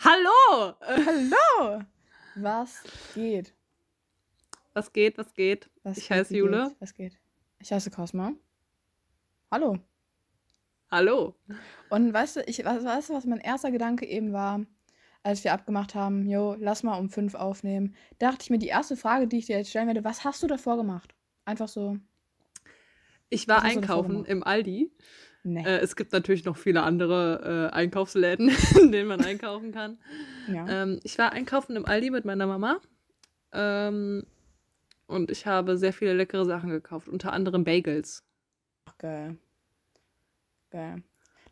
[0.00, 0.74] Hallo!
[0.80, 1.82] Hallo!
[2.36, 2.84] Was
[3.16, 3.52] geht?
[4.72, 5.68] Was geht, was geht?
[5.82, 6.68] Was ich geht, heiße Jule.
[6.68, 6.80] geht's?
[6.80, 7.18] Was geht?
[7.58, 8.32] Ich heiße Cosma.
[9.50, 9.78] Hallo.
[10.88, 11.34] Hallo.
[11.90, 14.64] Und weißt du, ich, weißt, du, was mein erster Gedanke eben war,
[15.24, 18.96] als wir abgemacht haben, jo, lass mal um fünf aufnehmen, dachte ich mir, die erste
[18.96, 21.12] Frage, die ich dir jetzt stellen werde, was hast du davor gemacht?
[21.44, 21.98] Einfach so,
[23.30, 24.92] Ich war einkaufen im Aldi.
[25.44, 25.64] Ne.
[25.66, 28.50] Äh, es gibt natürlich noch viele andere äh, Einkaufsläden,
[28.80, 29.98] in denen man einkaufen kann.
[30.46, 30.66] ja.
[30.68, 32.80] Ähm, ich war einkaufen im Aldi mit meiner Mama.
[33.52, 34.24] Ähm,
[35.06, 38.24] und ich habe sehr viele leckere Sachen gekauft, unter anderem Bagels.
[38.84, 39.38] Ach, geil.
[40.70, 41.02] Geil.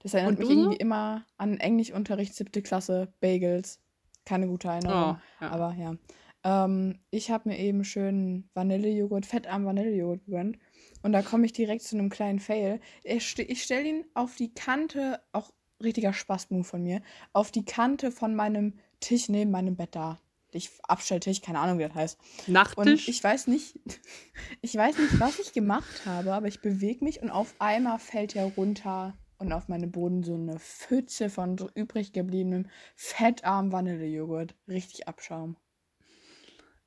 [0.03, 0.55] Das erinnert Und mich so?
[0.55, 3.81] irgendwie immer an Englischunterricht, siebte Klasse, Bagels.
[4.25, 5.17] Keine gute Erinnerung.
[5.17, 5.51] Oh, ja.
[5.51, 5.97] Aber ja.
[6.45, 10.59] Ähm, ich habe mir eben schön Vanillejoghurt, fettarm Vanillejoghurt gegönnt.
[11.03, 12.81] Und da komme ich direkt zu einem kleinen Fail.
[13.05, 17.65] Ich, ste ich stelle ihn auf die Kante, auch richtiger Spaßmove von mir, auf die
[17.65, 20.21] Kante von meinem Tisch neben meinem Bett da.
[20.53, 22.19] Ich Abstelltisch, keine Ahnung, wie das heißt.
[22.47, 23.09] Und Nachttisch.
[23.09, 23.79] ich weiß nicht,
[24.63, 28.37] ich weiß nicht, was ich gemacht habe, aber ich bewege mich und auf einmal fällt
[28.37, 34.55] er runter und auf meinen Boden so eine Pfütze von so übrig gebliebenem fettarm Vanillejoghurt.
[34.67, 35.57] Richtig Abschaum.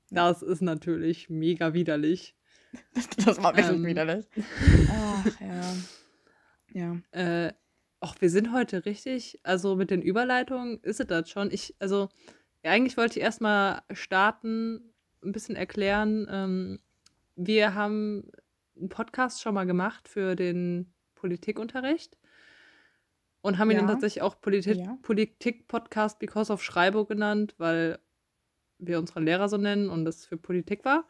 [0.09, 2.35] das ist natürlich mega widerlich.
[3.25, 3.85] Das war wirklich Ähm.
[3.85, 4.25] widerlich.
[4.91, 5.73] Ach ja.
[6.71, 6.97] Ja.
[7.47, 7.53] Äh,
[7.99, 11.51] ach, wir sind heute richtig, also mit den Überleitungen ist es das schon.
[11.51, 12.09] Ich, also,
[12.63, 16.27] eigentlich wollte ich erstmal starten, ein bisschen erklären.
[16.29, 16.79] Ähm,
[17.35, 18.31] wir haben
[18.77, 22.17] einen Podcast schon mal gemacht für den Politikunterricht
[23.41, 23.93] und haben ihn dann Ja.
[23.93, 24.97] tatsächlich auch Politik, Ja.
[25.01, 27.99] Politik-Podcast Because of Schreibo genannt, weil
[28.77, 31.05] wir unsere Lehrer so nennen und das für Politik war.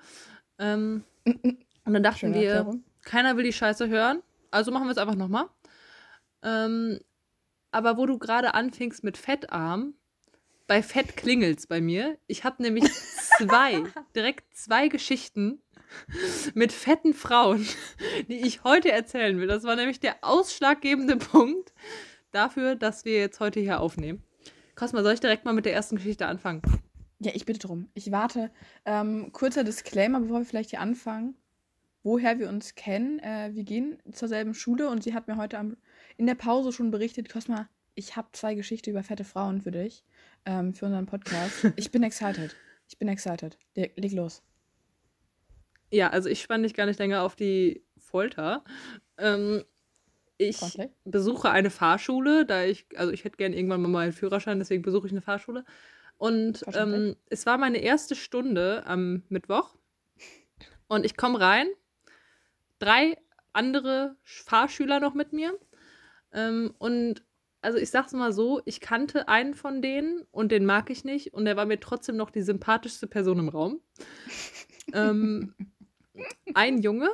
[0.58, 2.84] Ähm, und dann dachten Schöne wir, Erklärung.
[3.04, 5.46] keiner will die Scheiße hören, also machen wir es einfach nochmal.
[6.44, 7.00] Ähm,
[7.72, 9.94] aber wo du gerade anfingst mit Fettarm,
[10.68, 12.18] bei Fett klingelt's bei mir.
[12.28, 12.92] Ich habe nämlich
[13.38, 13.84] zwei,
[14.16, 15.62] direkt zwei Geschichten
[16.54, 17.68] mit fetten Frauen,
[18.28, 19.48] die ich heute erzählen will.
[19.48, 21.74] Das war nämlich der ausschlaggebende Punkt
[22.32, 24.24] dafür, dass wir jetzt heute hier aufnehmen.
[24.76, 26.62] Cosma, soll ich direkt mal mit der ersten Geschichte anfangen?
[27.20, 27.90] Ja, ich bitte drum.
[27.94, 28.50] Ich warte.
[28.86, 31.36] Ähm, kurzer Disclaimer, bevor wir vielleicht hier anfangen.
[32.02, 33.20] Woher wir uns kennen.
[33.20, 35.76] Äh, wir gehen zur selben Schule und sie hat mir heute am,
[36.16, 40.06] in der Pause schon berichtet, Cosma, ich habe zwei Geschichten über fette Frauen für dich,
[40.46, 41.66] ähm, für unseren Podcast.
[41.76, 42.56] Ich bin excited.
[42.88, 43.58] Ich bin excited.
[43.76, 44.42] Leg, leg los.
[45.92, 48.64] Ja, also ich spanne dich gar nicht länger auf die Folter.
[49.18, 49.66] Ähm,
[50.38, 50.92] ich Freundlich.
[51.04, 55.08] besuche eine Fahrschule, da ich, also ich hätte gerne irgendwann mal meinen Führerschein, deswegen besuche
[55.08, 55.66] ich eine Fahrschule.
[56.20, 59.74] Und ähm, es war meine erste Stunde am Mittwoch.
[60.90, 61.68] Und ich komme rein,
[62.78, 63.18] drei
[63.54, 65.58] andere Fahrschüler noch mit mir.
[66.34, 67.24] Ähm, und
[67.62, 71.34] also ich sag's mal so, ich kannte einen von denen und den mag ich nicht.
[71.34, 73.80] Und er war mir trotzdem noch die sympathischste Person im Raum.
[74.94, 75.56] ähm,
[76.54, 77.12] ein Junge,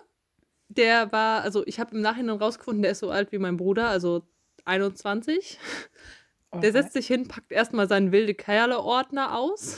[0.68, 3.88] der war, also ich habe im Nachhinein rausgefunden, der ist so alt wie mein Bruder,
[3.88, 4.28] also
[4.66, 5.60] 21.
[6.62, 9.78] Der setzt sich hin, packt erstmal seinen wilde Kerle-Ordner aus.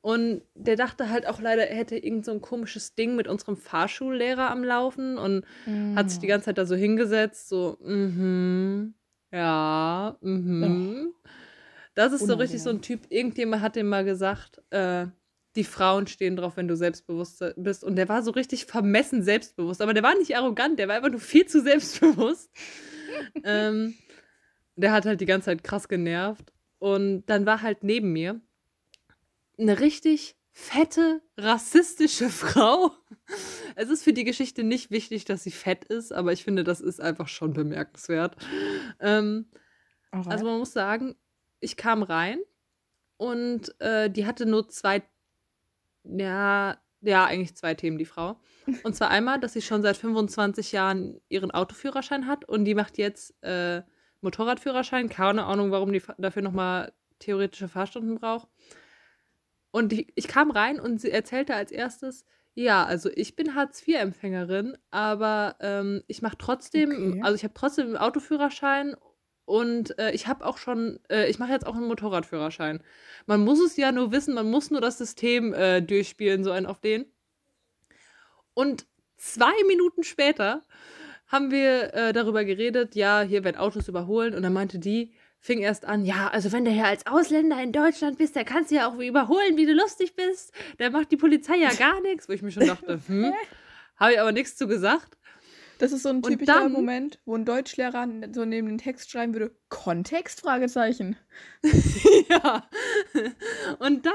[0.00, 3.56] Und der dachte halt auch leider, er hätte irgend so ein komisches Ding mit unserem
[3.56, 5.44] Fahrschullehrer am Laufen und
[5.96, 6.28] hat sich die Mm.
[6.28, 8.94] ganze Zeit da so hingesetzt, so, mhm,
[9.32, 11.12] ja, mhm.
[11.94, 15.06] Das ist so richtig so ein Typ, irgendjemand hat dem mal gesagt, äh,
[15.56, 17.82] die Frauen stehen drauf, wenn du selbstbewusst bist.
[17.82, 19.80] Und der war so richtig vermessen selbstbewusst.
[19.80, 22.50] Aber der war nicht arrogant, der war einfach nur viel zu selbstbewusst.
[23.44, 23.94] ähm,
[24.76, 26.52] der hat halt die ganze Zeit krass genervt.
[26.78, 28.40] Und dann war halt neben mir
[29.58, 32.92] eine richtig fette, rassistische Frau.
[33.74, 36.80] Es ist für die Geschichte nicht wichtig, dass sie fett ist, aber ich finde, das
[36.80, 38.36] ist einfach schon bemerkenswert.
[39.00, 39.50] Ähm,
[40.10, 41.14] also man muss sagen,
[41.60, 42.38] ich kam rein
[43.16, 45.02] und äh, die hatte nur zwei,
[46.04, 48.40] ja, ja, eigentlich zwei Themen, die Frau.
[48.82, 52.98] Und zwar einmal, dass sie schon seit 25 Jahren ihren Autoführerschein hat und die macht
[52.98, 53.82] jetzt äh,
[54.26, 55.08] Motorradführerschein.
[55.08, 58.48] Keine Ahnung, warum die dafür nochmal theoretische Fahrstunden braucht.
[59.70, 62.24] Und die, ich kam rein und sie erzählte als erstes,
[62.54, 67.20] ja, also ich bin Hartz-IV-Empfängerin, aber ähm, ich mache trotzdem, Okay.
[67.22, 68.96] also ich habe trotzdem einen Autoführerschein
[69.44, 72.82] und äh, ich habe auch schon, äh, ich mache jetzt auch einen Motorradführerschein.
[73.26, 76.66] Man muss es ja nur wissen, man muss nur das System äh, durchspielen, so ein
[76.66, 77.04] auf den.
[78.54, 78.86] Und
[79.16, 80.62] zwei Minuten später
[81.26, 84.34] haben wir äh, darüber geredet, ja, hier werden Autos überholen.
[84.34, 87.72] Und dann meinte die, fing erst an, ja, also wenn du hier als Ausländer in
[87.72, 90.52] Deutschland bist, dann kannst du ja auch überholen, wie du lustig bist.
[90.78, 92.28] Da macht die Polizei ja gar nichts.
[92.28, 93.32] Wo ich mir schon dachte, hm,
[93.96, 95.16] habe ich aber nichts zu gesagt.
[95.78, 99.34] Das ist so ein typischer dann, Moment, wo ein Deutschlehrer so neben den Text schreiben
[99.34, 100.40] würde, Kontext?
[100.40, 101.16] Fragezeichen.
[102.30, 102.66] ja.
[103.78, 104.14] Und dann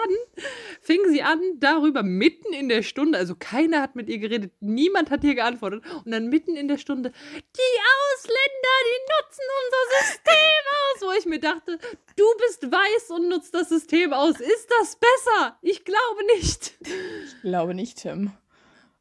[0.81, 5.11] fing sie an, darüber mitten in der Stunde, also keiner hat mit ihr geredet, niemand
[5.11, 5.83] hat ihr geantwortet.
[6.03, 7.79] Und dann mitten in der Stunde, die
[8.11, 11.01] Ausländer, die nutzen unser System aus.
[11.01, 11.77] Wo ich mir dachte,
[12.15, 14.39] du bist weiß und nutzt das System aus.
[14.39, 15.57] Ist das besser?
[15.61, 16.73] Ich glaube nicht.
[16.81, 18.31] Ich glaube nicht, Tim.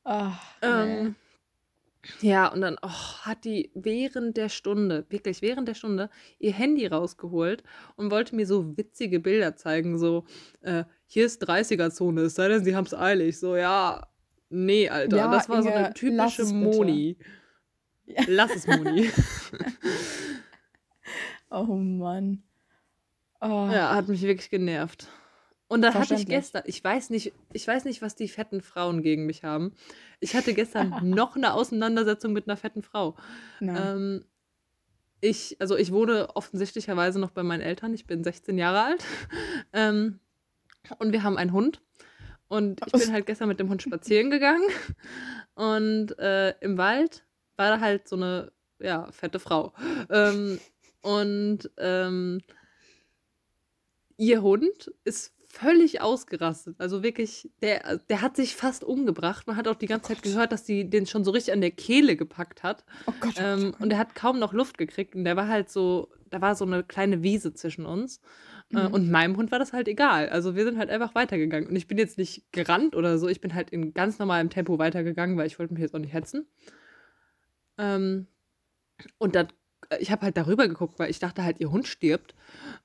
[0.05, 1.15] Ach, ähm, nee.
[2.23, 6.87] Ja, und dann oh, hat die während der Stunde, wirklich während der Stunde, ihr Handy
[6.87, 7.62] rausgeholt
[7.97, 9.99] und wollte mir so witzige Bilder zeigen.
[9.99, 10.25] So,
[10.62, 13.41] äh, hier ist 30er-Zone, es sei denn, sie haben es eilig.
[13.41, 14.07] So, ja,
[14.49, 15.17] nee, Alter.
[15.17, 17.19] Ja, das war Inge, so eine typische Moni.
[18.07, 18.23] Ja.
[18.29, 19.11] Lass es, Moni.
[21.51, 22.45] oh Mann.
[23.41, 23.69] Oh.
[23.73, 25.09] Ja, hat mich wirklich genervt.
[25.67, 29.03] Und da hatte ich gestern, ich weiß nicht, ich weiß nicht, was die fetten Frauen
[29.03, 29.75] gegen mich haben.
[30.21, 33.17] Ich hatte gestern noch eine Auseinandersetzung mit einer fetten Frau.
[33.61, 34.25] Ähm,
[35.21, 37.95] ich, also ich wohne offensichtlicherweise noch bei meinen Eltern.
[37.95, 39.05] Ich bin 16 Jahre alt.
[39.73, 40.21] Ähm,
[40.99, 41.81] und wir haben einen Hund.
[42.49, 44.69] Und ich bin halt gestern mit dem Hund spazieren gegangen.
[45.55, 47.25] Und äh, im Wald
[47.56, 48.50] war da halt so eine,
[48.81, 49.73] ja, fette Frau.
[50.09, 50.59] Ähm,
[51.03, 52.41] und ähm,
[54.17, 56.77] ihr Hund ist völlig ausgerastet.
[56.79, 59.47] Also wirklich, der, der hat sich fast umgebracht.
[59.47, 61.61] Man hat auch die ganze oh Zeit gehört, dass sie den schon so richtig an
[61.61, 62.85] der Kehle gepackt hat.
[63.06, 65.15] Oh Gott, oh ähm, Und er hat kaum noch Luft gekriegt.
[65.15, 68.21] Und der war halt so, da war so eine kleine Wiese zwischen uns.
[68.73, 68.95] Äh, mhm.
[68.95, 70.29] und meinem Hund war das halt egal.
[70.29, 71.69] Also wir sind halt einfach weitergegangen.
[71.69, 73.29] Und ich bin jetzt nicht gerannt oder so.
[73.29, 76.13] Ich bin halt in ganz normalem Tempo weitergegangen, weil ich wollte mich jetzt auch nicht
[76.13, 76.47] hetzen.
[77.79, 78.27] Ähm,
[79.19, 79.49] und dann
[79.99, 82.35] ich habe halt darüber geguckt, weil ich dachte halt, ihr Hund stirbt.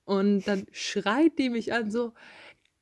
[0.06, 2.14] Und dann schreit die mich an so,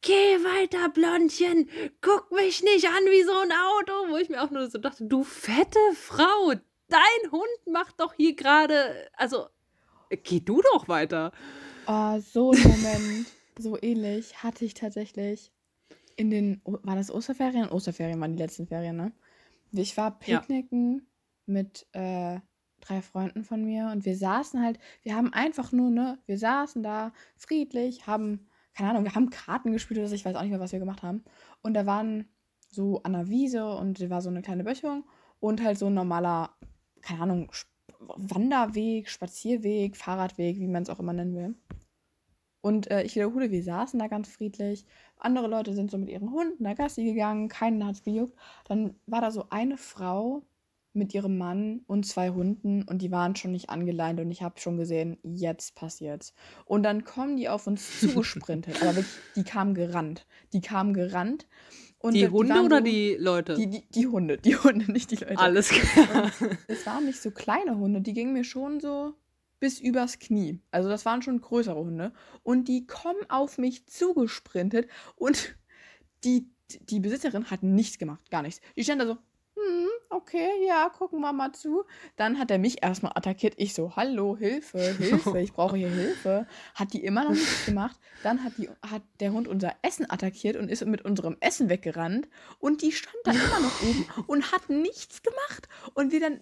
[0.01, 1.69] geh weiter, Blondchen,
[2.01, 5.05] guck mich nicht an wie so ein Auto, wo ich mir auch nur so dachte,
[5.05, 6.53] du fette Frau,
[6.87, 9.47] dein Hund macht doch hier gerade, also
[10.09, 11.31] geh du doch weiter.
[11.87, 13.27] Oh, so ein Moment,
[13.59, 15.51] so ähnlich hatte ich tatsächlich
[16.15, 17.69] in den, war das Osterferien?
[17.69, 19.11] Osterferien waren die letzten Ferien, ne?
[19.71, 21.01] Ich war picknicken ja.
[21.45, 22.39] mit äh,
[22.79, 26.83] drei Freunden von mir und wir saßen halt, wir haben einfach nur, ne, wir saßen
[26.83, 30.51] da friedlich, haben keine Ahnung, wir haben Karten gespielt oder so, ich weiß auch nicht
[30.51, 31.23] mehr, was wir gemacht haben.
[31.61, 32.25] Und da waren
[32.69, 35.03] so an der Wiese und da war so eine kleine Böschung
[35.39, 36.55] und halt so ein normaler,
[37.01, 37.51] keine Ahnung,
[37.99, 41.55] Wanderweg, Spazierweg, Fahrradweg, wie man es auch immer nennen will.
[42.63, 44.85] Und äh, ich wiederhole, wir saßen da ganz friedlich.
[45.17, 48.37] Andere Leute sind so mit ihren Hunden da Gassi gegangen, keinen hat es gejuckt.
[48.65, 50.43] Dann war da so eine Frau,
[50.93, 54.59] mit ihrem Mann und zwei Hunden und die waren schon nicht angeleint und ich habe
[54.59, 56.33] schon gesehen, jetzt passiert's.
[56.65, 60.27] Und dann kommen die auf uns zugesprintet, aber wirklich, die kamen gerannt.
[60.53, 61.47] Die kamen gerannt.
[61.97, 63.55] Und die Hunde die oder so, die Leute?
[63.55, 65.39] Die, die, die Hunde, die Hunde, nicht die Leute.
[65.39, 66.31] Alles klar.
[66.39, 69.13] Und es waren nicht so kleine Hunde, die gingen mir schon so
[69.63, 70.59] bis übers Knie.
[70.71, 72.11] Also das waren schon größere Hunde.
[72.43, 75.55] Und die kommen auf mich zugesprintet und
[76.25, 76.49] die,
[76.81, 78.59] die Besitzerin hat nichts gemacht, gar nichts.
[78.75, 79.13] Die stand da so,
[79.55, 81.85] hm, okay, ja, gucken wir mal zu.
[82.17, 83.53] Dann hat er mich erstmal attackiert.
[83.55, 86.45] Ich so, hallo, Hilfe, Hilfe, ich brauche hier Hilfe.
[86.75, 87.97] Hat die immer noch nichts gemacht.
[88.21, 92.27] Dann hat, die, hat der Hund unser Essen attackiert und ist mit unserem Essen weggerannt.
[92.59, 95.69] Und die stand da immer noch oben und hat nichts gemacht.
[95.93, 96.41] Und wir dann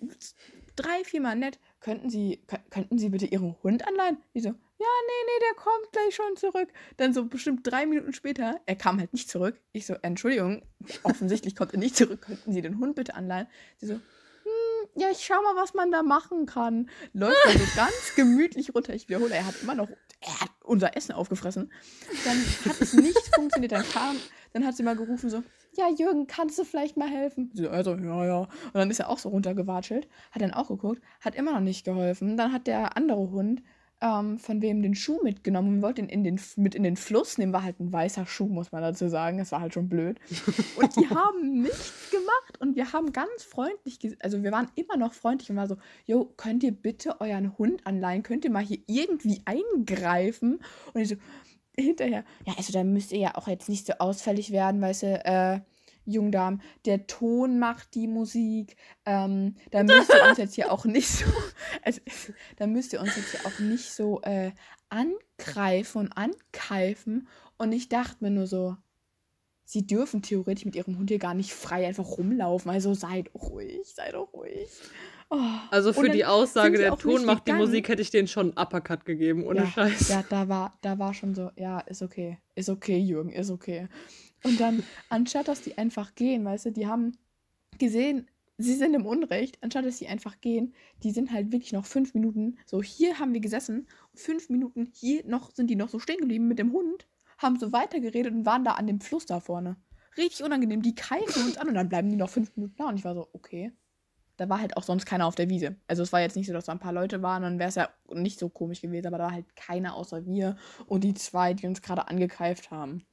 [0.82, 4.18] drei, viermal nett, könnten Sie, könnten Sie bitte Ihren Hund anleihen?
[4.34, 6.70] Ich so, ja, nee, nee, der kommt gleich schon zurück.
[6.98, 9.60] Dann so bestimmt drei Minuten später, er kam halt nicht zurück.
[9.74, 10.64] Ich so, Entschuldigung,
[11.04, 12.22] offensichtlich kommt er nicht zurück.
[12.22, 13.48] Könnten Sie den Hund bitte anleihen?
[13.78, 16.90] Sie so, hm, ja, ich schau mal, was man da machen kann.
[17.14, 18.94] Läuft dann so ganz gemütlich runter.
[18.94, 19.90] Ich wiederhole, er hat immer noch,
[20.20, 21.72] er hat unser Essen aufgefressen.
[22.26, 23.72] Dann hat es nicht funktioniert.
[23.72, 24.18] Dann kam,
[24.54, 27.50] dann hat sie mal gerufen so, ja, Jürgen, kannst du vielleicht mal helfen?
[27.54, 28.40] Sie also, ja, ja.
[28.40, 31.86] Und dann ist er auch so runtergewatschelt, hat dann auch geguckt, hat immer noch nicht
[31.86, 32.38] geholfen.
[32.38, 33.64] Dann hat der andere Hund
[34.02, 37.38] ähm, von wem den Schuh mitgenommen und wollte ihn in den, mit in den Fluss
[37.38, 37.54] nehmen.
[37.54, 39.38] War halt ein weißer Schuh, muss man dazu sagen.
[39.38, 40.20] Das war halt schon blöd.
[40.76, 45.14] Und die haben nichts gemacht und wir haben ganz freundlich, also wir waren immer noch
[45.14, 48.24] freundlich und war so, jo, könnt ihr bitte euren Hund anleihen?
[48.24, 50.60] Könnt ihr mal hier irgendwie eingreifen?
[50.94, 51.16] Und ich so,
[51.78, 55.26] hinterher, ja, also da müsst ihr ja auch jetzt nicht so ausfällig werden, weißt du,
[55.26, 55.62] äh,
[56.06, 58.76] Jungdarm, der Ton macht die Musik,
[59.06, 61.26] ähm, da müsst ihr uns jetzt hier auch nicht so,
[61.84, 62.02] also,
[62.58, 64.52] da müsst ihr uns jetzt hier auch nicht so äh,
[64.92, 67.28] angreifen und ankeifen.
[67.58, 68.76] Und ich dachte mir nur so,
[69.64, 72.70] sie dürfen theoretisch mit ihrem Hund hier gar nicht frei einfach rumlaufen.
[72.70, 74.70] Also seid ruhig, seid doch ruhig.
[75.34, 75.40] Oh.
[75.70, 79.06] Also für die Aussage, der Ton macht die Musik, hätte ich denen schon einen Uppercut
[79.06, 80.10] gegeben, ohne ja, Scheiß.
[80.10, 82.38] Ja, da war, da war schon so, ja, ist okay.
[82.54, 83.88] Ist okay, Jürgen, ist okay.
[84.44, 87.14] Und dann, anstatt dass die einfach gehen, weißt du, die haben
[87.80, 91.86] gesehen, sie sind im Unrecht, anstatt dass sie einfach gehen, die sind halt wirklich noch
[91.86, 92.58] fünf Minuten.
[92.66, 96.50] So, hier haben wir gesessen, fünf Minuten, hier noch sind die noch so stehen geblieben
[96.50, 97.08] mit dem Hund,
[97.38, 99.78] haben so weitergeredet und waren da an dem Fluss da vorne.
[100.18, 100.82] Richtig unangenehm.
[100.82, 102.90] Die keifen uns an und dann bleiben die noch fünf Minuten da.
[102.90, 103.72] Und ich war so, okay.
[104.42, 105.76] Da war halt auch sonst keiner auf der Wiese.
[105.88, 107.76] Also es war jetzt nicht so, dass da ein paar Leute waren, dann wäre es
[107.76, 110.58] ja nicht so komisch gewesen, aber da war halt keiner außer wir
[110.88, 113.06] und die zwei, die uns gerade angekeift haben.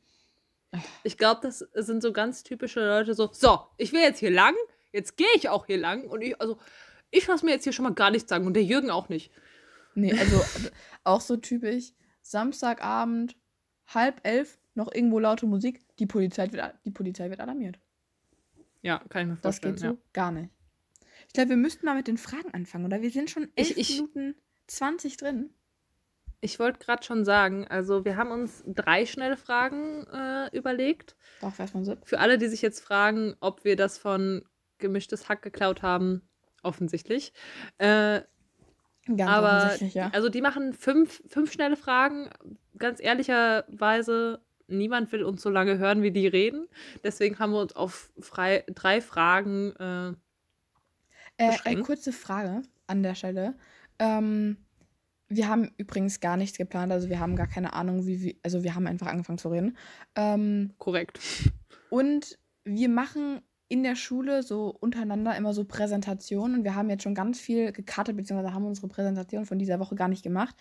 [1.04, 4.54] Ich glaube, das sind so ganz typische Leute so, so, ich will jetzt hier lang,
[4.90, 6.56] jetzt gehe ich auch hier lang und ich, also,
[7.10, 9.30] ich lasse mir jetzt hier schon mal gar nichts sagen und der Jürgen auch nicht.
[9.94, 10.42] Nee, also
[11.04, 11.92] auch so typisch,
[12.22, 13.36] Samstagabend,
[13.88, 17.78] halb elf, noch irgendwo laute Musik, die Polizei wird, die Polizei wird alarmiert.
[18.80, 19.74] Ja, kann ich mir vorstellen.
[19.74, 20.02] Das geht so ja.
[20.14, 20.48] gar nicht.
[21.28, 23.02] Ich glaube, wir müssten mal mit den Fragen anfangen, oder?
[23.02, 24.34] Wir sind schon elf ich, Minuten
[24.66, 25.50] 20 drin.
[26.40, 31.16] Ich wollte gerade schon sagen, also wir haben uns drei schnelle Fragen äh, überlegt.
[31.40, 31.96] Doch, weiß man so.
[32.04, 34.44] Für alle, die sich jetzt fragen, ob wir das von
[34.78, 36.22] gemischtes Hack geklaut haben,
[36.62, 37.32] offensichtlich.
[37.78, 38.22] Äh,
[39.06, 40.10] Ganz aber offensichtlich, ja.
[40.12, 42.30] Also die machen fünf, fünf schnelle Fragen.
[42.76, 46.68] Ganz ehrlicherweise, niemand will uns so lange hören, wie die reden.
[47.02, 50.12] Deswegen haben wir uns auf frei, drei Fragen äh,
[51.38, 53.56] äh, eine kurze Frage an der Stelle.
[53.98, 54.58] Ähm,
[55.28, 58.62] wir haben übrigens gar nichts geplant, also wir haben gar keine Ahnung, wie wir, also
[58.62, 59.76] wir haben einfach angefangen zu reden.
[60.14, 61.20] Ähm, Korrekt.
[61.90, 67.02] Und wir machen in der Schule so untereinander immer so Präsentationen und wir haben jetzt
[67.02, 70.56] schon ganz viel gekartet, beziehungsweise haben unsere Präsentation von dieser Woche gar nicht gemacht.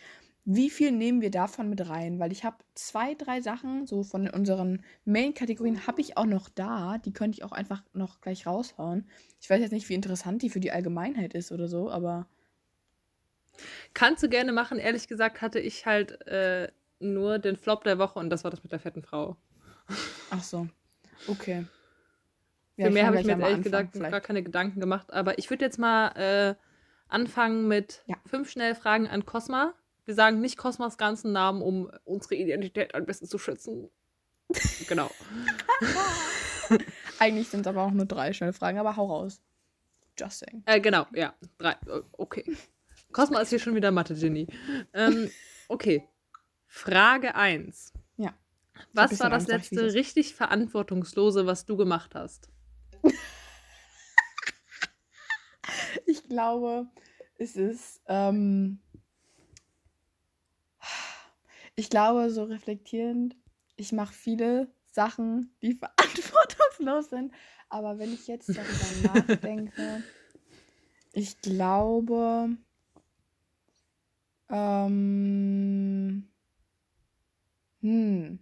[0.50, 2.20] Wie viel nehmen wir davon mit rein?
[2.20, 7.00] Weil ich habe zwei, drei Sachen, so von unseren Main-Kategorien, habe ich auch noch da.
[7.00, 9.10] Die könnte ich auch einfach noch gleich raushauen.
[9.42, 12.27] Ich weiß jetzt nicht, wie interessant die für die Allgemeinheit ist oder so, aber.
[13.94, 14.80] Kannst du gerne machen.
[14.80, 18.63] Ehrlich gesagt hatte ich halt äh, nur den Flop der Woche und das war das
[18.63, 19.36] mit der fetten Frau.
[20.30, 20.70] Ach so.
[21.27, 21.66] Okay.
[22.77, 25.12] Ja, Für mehr habe ich mir jetzt ehrlich gesagt gar keine Gedanken gemacht.
[25.12, 26.56] Aber ich würde jetzt mal äh,
[27.10, 28.16] anfangen mit ja.
[28.25, 29.74] fünf Schnellfragen an Cosma.
[30.07, 33.89] Wir sagen nicht Cosmas ganzen Namen, um unsere Identität am besten zu schützen.
[34.87, 35.11] genau.
[37.19, 39.41] Eigentlich sind es aber auch nur drei Schnellfragen, aber hau raus.
[40.17, 40.63] Just saying.
[40.65, 41.33] Äh, genau, ja.
[41.57, 41.75] Drei.
[42.13, 42.55] Okay.
[43.11, 44.47] Cosma ist hier schon wieder Mathe-Genie.
[44.93, 45.29] Ähm,
[45.67, 46.07] okay.
[46.67, 47.91] Frage 1.
[48.15, 48.33] Ja.
[48.93, 52.47] Was war das letzte richtig Verantwortungslose, was du gemacht hast?
[56.05, 56.87] ich glaube,
[57.37, 58.01] es ist.
[58.07, 58.79] Ähm,
[61.77, 63.38] ich glaube, so reflektierend,
[63.77, 67.31] ich mache viele Sachen, die verantwortungslos sind.
[67.69, 70.03] Aber wenn ich jetzt darüber nachdenke,
[71.13, 72.50] ich glaube,
[74.50, 76.27] ähm,
[77.81, 78.39] hm,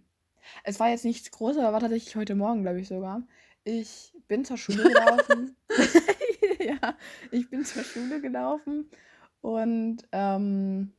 [0.64, 3.22] es war jetzt nichts Großes, aber war tatsächlich heute Morgen, glaube ich sogar.
[3.64, 5.56] Ich bin zur Schule gelaufen.
[6.60, 6.96] ja,
[7.32, 8.88] ich bin zur Schule gelaufen
[9.42, 10.95] und ähm,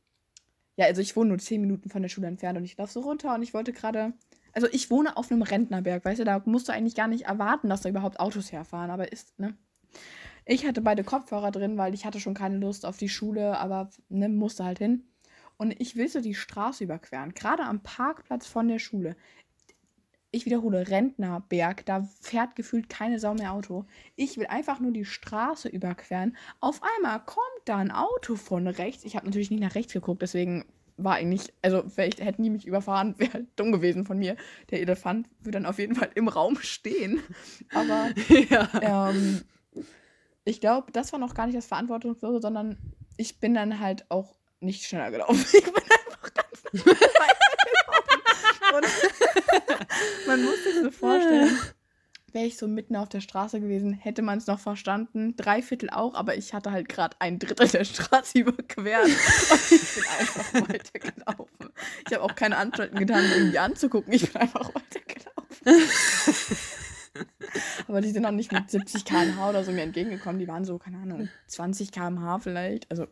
[0.78, 3.00] ja, also ich wohne nur zehn Minuten von der Schule entfernt und ich laufe so
[3.00, 4.12] runter und ich wollte gerade,
[4.52, 7.68] also ich wohne auf einem Rentnerberg, weißt du, da musst du eigentlich gar nicht erwarten,
[7.68, 9.56] dass da überhaupt Autos herfahren, aber ist, ne?
[10.46, 13.90] Ich hatte beide Kopfhörer drin, weil ich hatte schon keine Lust auf die Schule, aber
[14.08, 15.02] ne, musste halt hin.
[15.56, 19.16] Und ich will so die Straße überqueren, gerade am Parkplatz von der Schule
[20.30, 23.86] ich wiederhole, Rentnerberg, da fährt gefühlt keine Sau mehr Auto.
[24.14, 26.36] Ich will einfach nur die Straße überqueren.
[26.60, 29.04] Auf einmal kommt da ein Auto von rechts.
[29.04, 30.64] Ich habe natürlich nicht nach rechts geguckt, deswegen
[30.98, 34.36] war eigentlich, also vielleicht hätten die mich überfahren, wäre halt dumm gewesen von mir.
[34.70, 37.22] Der Elefant würde dann auf jeden Fall im Raum stehen.
[37.72, 38.10] Aber
[38.50, 39.10] ja.
[39.10, 39.42] ähm,
[40.44, 42.76] ich glaube, das war noch gar nicht das Verantwortungslose, sondern
[43.16, 45.44] ich bin dann halt auch nicht schneller gelaufen.
[45.54, 46.84] Ich bin einfach ganz
[48.74, 48.86] Und
[50.26, 51.58] man muss sich so vorstellen,
[52.32, 55.34] wäre ich so mitten auf der Straße gewesen, hätte man es noch verstanden.
[55.36, 59.04] Drei Viertel auch, aber ich hatte halt gerade ein Drittel der Straße überquert.
[59.04, 61.70] Und ich bin einfach weitergelaufen.
[62.06, 64.12] Ich habe auch keine Anstalten getan, irgendwie anzugucken.
[64.12, 65.90] Ich bin einfach weitergelaufen.
[67.88, 70.38] aber die sind auch nicht mit 70 km/h oder so mir entgegengekommen.
[70.38, 72.90] Die waren so, keine Ahnung, 20 km/h vielleicht.
[72.90, 73.06] Also,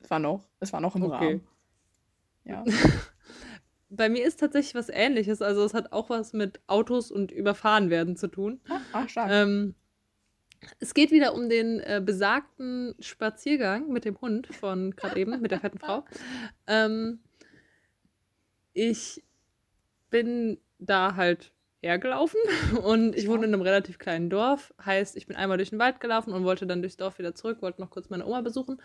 [0.00, 1.14] es war noch, es war noch im okay.
[1.14, 1.46] Rahmen.
[2.44, 2.64] Ja.
[3.88, 5.42] Bei mir ist tatsächlich was ähnliches.
[5.42, 8.60] Also es hat auch was mit Autos und überfahren werden zu tun.
[8.68, 9.30] Ach, ach stark.
[9.30, 9.74] Ähm,
[10.80, 15.50] es geht wieder um den äh, besagten Spaziergang mit dem Hund von gerade eben, mit
[15.50, 16.04] der fetten Frau.
[16.68, 17.20] Ähm,
[18.72, 19.22] ich
[20.10, 22.40] bin da halt hergelaufen
[22.82, 24.74] und ich wohne in einem relativ kleinen Dorf.
[24.84, 27.62] Heißt, ich bin einmal durch den Wald gelaufen und wollte dann durchs Dorf wieder zurück,
[27.62, 28.82] wollte noch kurz meine Oma besuchen.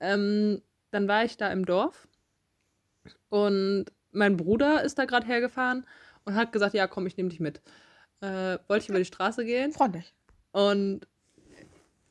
[0.00, 2.08] Ähm, dann war ich da im Dorf
[3.28, 5.86] und mein Bruder ist da gerade hergefahren
[6.24, 7.60] und hat gesagt, ja, komm, ich nehme dich mit.
[8.20, 9.72] Äh, wollte ich über die Straße gehen.
[9.72, 10.14] Freundlich.
[10.52, 11.06] Und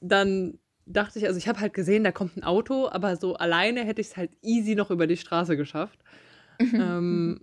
[0.01, 3.85] dann dachte ich, also ich habe halt gesehen, da kommt ein Auto, aber so alleine
[3.85, 5.99] hätte ich es halt easy noch über die Straße geschafft.
[6.59, 7.41] ähm,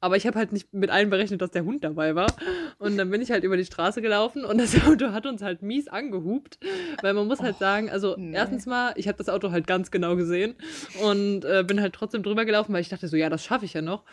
[0.00, 2.32] aber ich habe halt nicht mit allen berechnet, dass der Hund dabei war.
[2.78, 5.62] Und dann bin ich halt über die Straße gelaufen und das Auto hat uns halt
[5.62, 6.58] mies angehupt.
[7.02, 8.34] Weil man muss halt oh, sagen, also nee.
[8.34, 10.54] erstens mal, ich habe das Auto halt ganz genau gesehen
[11.02, 13.74] und äh, bin halt trotzdem drüber gelaufen, weil ich dachte so, ja, das schaffe ich
[13.74, 14.04] ja noch.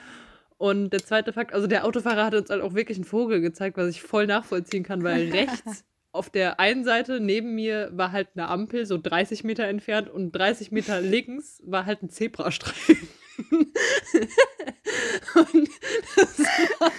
[0.57, 3.77] Und der zweite Fakt, also der Autofahrer hat uns halt auch wirklich einen Vogel gezeigt,
[3.77, 8.29] was ich voll nachvollziehen kann, weil rechts auf der einen Seite neben mir war halt
[8.35, 13.09] eine Ampel, so 30 Meter entfernt und 30 Meter links war halt ein Zebrastreifen.
[15.35, 15.69] Und
[16.15, 16.39] das
[16.79, 16.91] war,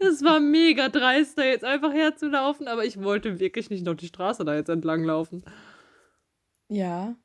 [0.00, 4.06] das war mega dreist, da jetzt einfach herzulaufen, aber ich wollte wirklich nicht noch die
[4.06, 5.44] Straße da jetzt entlang laufen.
[6.68, 7.16] Ja,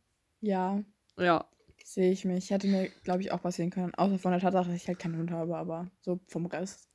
[0.41, 0.83] ja.
[1.17, 1.45] Ja.
[1.83, 2.49] Sehe ich mich.
[2.49, 3.93] Hätte mir, glaube ich, auch passieren können.
[3.95, 6.87] Außer von der Tatsache, dass ich halt keinen Hund habe, aber so vom Rest.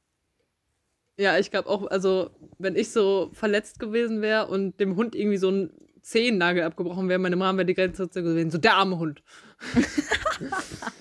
[1.18, 5.38] Ja, ich glaube auch, also wenn ich so verletzt gewesen wäre und dem Hund irgendwie
[5.38, 5.70] so ein
[6.02, 9.22] Zehennagel abgebrochen wäre, meine Mama wäre die Grenze gewesen, so der arme Hund.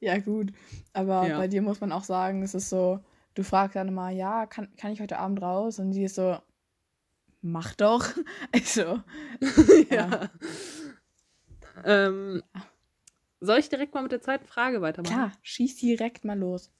[0.00, 0.52] ja, gut.
[0.92, 1.38] Aber ja.
[1.38, 3.00] bei dir muss man auch sagen, es ist so,
[3.34, 5.78] du fragst dann mal, ja, kann, kann ich heute Abend raus?
[5.78, 6.38] Und sie ist so,
[7.42, 8.06] mach doch.
[8.52, 9.02] Also.
[9.90, 10.08] ja.
[10.08, 10.30] ja.
[11.84, 12.42] Ähm,
[13.40, 15.14] soll ich direkt mal mit der zweiten Frage weitermachen?
[15.14, 16.70] Klar, schieß direkt mal los.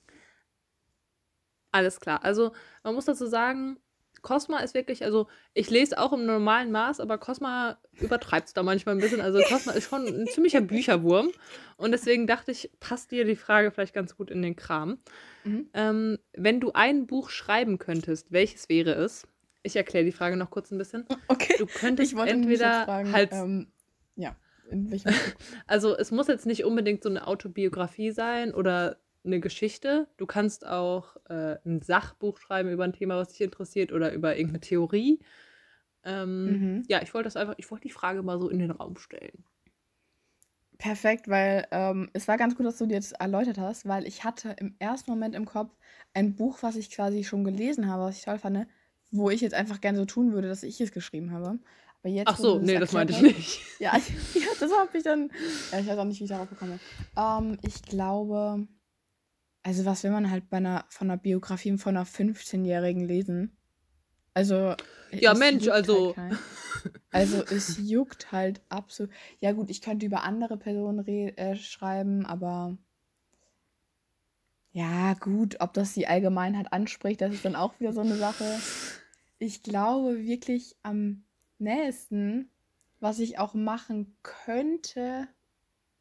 [1.72, 2.22] Alles klar.
[2.24, 3.78] Also, man muss dazu sagen,
[4.22, 8.62] Cosma ist wirklich, also ich lese auch im normalen Maß, aber Cosma übertreibt es da
[8.62, 9.20] manchmal ein bisschen.
[9.20, 11.30] Also Cosma ist schon ein ziemlicher Bücherwurm.
[11.76, 14.98] Und deswegen dachte ich, passt dir die Frage vielleicht ganz gut in den Kram.
[15.44, 15.68] Mhm.
[15.74, 19.26] Ähm, wenn du ein Buch schreiben könntest, welches wäre es?
[19.62, 21.06] Ich erkläre die Frage noch kurz ein bisschen.
[21.28, 21.54] Okay.
[21.58, 23.32] Du könntest entweder fragen, halt.
[23.32, 23.72] Ähm,
[24.16, 24.36] ja,
[25.66, 30.08] Also es muss jetzt nicht unbedingt so eine Autobiografie sein oder eine Geschichte.
[30.16, 34.36] Du kannst auch äh, ein Sachbuch schreiben über ein Thema, was dich interessiert oder über
[34.36, 35.20] irgendeine Theorie.
[36.04, 36.82] Ähm, mhm.
[36.88, 39.44] Ja, ich wollte das einfach, ich wollte die Frage mal so in den Raum stellen.
[40.78, 44.24] Perfekt, weil ähm, es war ganz gut, dass du dir das erläutert hast, weil ich
[44.24, 45.76] hatte im ersten Moment im Kopf
[46.14, 48.66] ein Buch, was ich quasi schon gelesen habe, was ich toll fand,
[49.10, 51.58] wo ich jetzt einfach gerne so tun würde, dass ich es geschrieben habe.
[52.02, 53.60] Aber jetzt, Ach so, nee, das meinte ich nicht.
[53.78, 53.92] Ja,
[54.34, 55.30] ja das habe ich dann.
[55.70, 56.80] Ja, ich weiß auch nicht, wie ich darauf gekommen
[57.14, 57.22] bin.
[57.22, 58.66] Ähm, ich glaube,
[59.62, 63.56] also was will man halt bei einer, von einer Biografie von einer 15-Jährigen lesen?
[64.34, 64.74] Also.
[65.12, 66.16] Ja, Mensch, also.
[66.16, 66.38] Halt
[67.10, 69.12] also es juckt halt absolut.
[69.40, 72.78] Ja gut, ich könnte über andere Personen äh, schreiben, aber.
[74.72, 78.44] Ja, gut, ob das die Allgemeinheit anspricht, das ist dann auch wieder so eine Sache.
[79.40, 81.24] Ich glaube wirklich am
[81.58, 82.50] nächsten,
[83.00, 85.26] was ich auch machen könnte,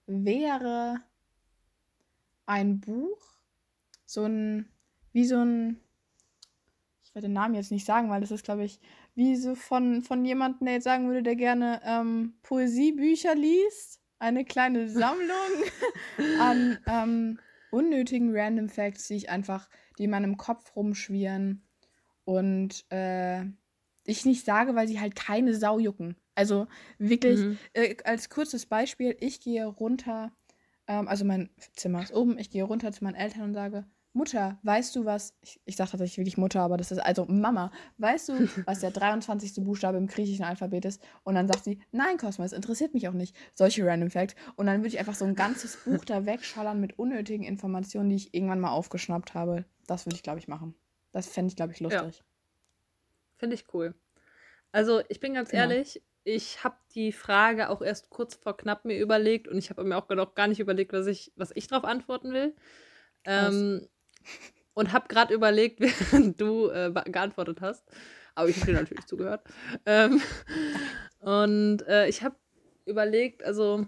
[0.06, 0.98] wäre
[2.45, 3.38] ein Buch
[4.10, 4.67] so ein,
[5.12, 5.80] wie so ein,
[7.04, 8.80] ich werde den Namen jetzt nicht sagen, weil das ist, glaube ich,
[9.13, 14.02] wie so von, von jemandem, der jetzt sagen würde, der gerne ähm, Poesiebücher liest.
[14.17, 15.30] Eine kleine Sammlung
[16.39, 17.39] an ähm,
[17.72, 21.63] unnötigen Random Facts, die ich einfach, die in meinem Kopf rumschwirren.
[22.26, 23.45] Und äh,
[24.06, 26.15] ich nicht sage, weil sie halt keine Sau jucken.
[26.36, 26.67] Also
[26.98, 27.58] wirklich, mhm.
[27.74, 30.32] äh, als kurzes Beispiel, ich gehe runter,
[30.88, 34.58] ähm, also mein Zimmer ist oben, ich gehe runter zu meinen Eltern und sage, Mutter,
[34.63, 35.36] weißt du was?
[35.41, 37.72] Ich, ich sage tatsächlich wirklich Mutter, aber das ist also Mama.
[37.98, 38.34] Weißt du,
[38.65, 39.63] was der 23.
[39.63, 41.02] Buchstabe im griechischen Alphabet ist?
[41.24, 43.36] Und dann sagt sie, nein, Cosmo, es interessiert mich auch nicht.
[43.54, 44.36] Solche Random Facts.
[44.56, 48.15] Und dann würde ich einfach so ein ganzes Buch da wegschallern mit unnötigen Informationen, die
[48.15, 49.65] ich irgendwann mal aufgeschnappt habe.
[49.86, 50.76] Das würde ich, glaube ich, machen.
[51.12, 52.17] Das fände ich, glaube ich, lustig.
[52.17, 52.24] Ja.
[53.38, 53.93] Finde ich cool.
[54.72, 55.63] Also, ich bin ganz genau.
[55.63, 59.84] ehrlich, ich habe die Frage auch erst kurz vor knapp mir überlegt und ich habe
[59.84, 62.56] mir auch noch gar nicht überlegt, was ich, was ich darauf antworten will.
[63.26, 63.88] Ähm,
[64.74, 65.80] und habe gerade überlegt,
[66.12, 67.86] während du äh, geantwortet hast.
[68.36, 69.44] Aber ich habe dir natürlich zugehört.
[69.86, 70.22] Ähm,
[71.20, 72.36] und äh, ich habe
[72.86, 73.86] überlegt, also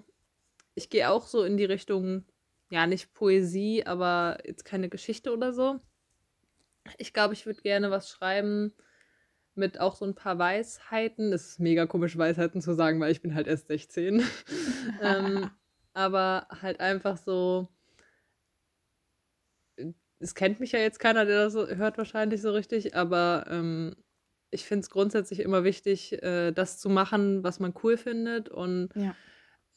[0.76, 2.26] ich gehe auch so in die Richtung,
[2.70, 5.80] ja, nicht Poesie, aber jetzt keine Geschichte oder so.
[6.98, 8.74] Ich glaube, ich würde gerne was schreiben
[9.56, 11.34] mit auch so ein paar Weisheiten.
[11.34, 14.24] Es ist mega komisch, Weisheiten zu sagen, weil ich bin halt erst 16.
[15.02, 15.50] ähm,
[15.94, 17.68] aber halt einfach so
[20.22, 23.96] es kennt mich ja jetzt keiner, der das hört wahrscheinlich so richtig, aber ähm,
[24.52, 28.90] ich finde es grundsätzlich immer wichtig, äh, das zu machen, was man cool findet und
[28.96, 29.16] ja.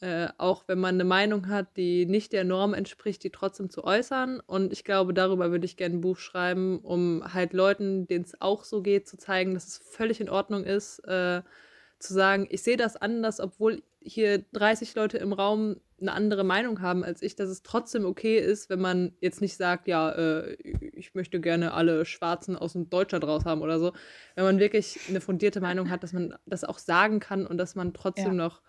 [0.00, 3.84] äh, auch wenn man eine Meinung hat, die nicht der Norm entspricht, die trotzdem zu
[3.84, 4.40] äußern.
[4.40, 8.40] Und ich glaube, darüber würde ich gerne ein Buch schreiben, um halt Leuten, denen es
[8.40, 11.42] auch so geht, zu zeigen, dass es völlig in Ordnung ist, äh,
[12.00, 16.80] zu sagen, ich sehe das anders, obwohl hier 30 Leute im Raum eine andere Meinung
[16.80, 20.54] haben als ich, dass es trotzdem okay ist, wenn man jetzt nicht sagt, ja, äh,
[20.54, 23.92] ich möchte gerne alle Schwarzen aus dem Deutschland raus haben oder so.
[24.34, 27.74] Wenn man wirklich eine fundierte Meinung hat, dass man das auch sagen kann und dass
[27.74, 28.32] man trotzdem ja.
[28.34, 28.62] noch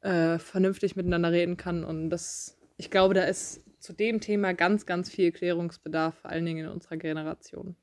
[0.00, 1.84] äh, vernünftig miteinander reden kann.
[1.84, 6.44] Und das, ich glaube, da ist zu dem Thema ganz, ganz viel Klärungsbedarf, vor allen
[6.44, 7.76] Dingen in unserer Generation.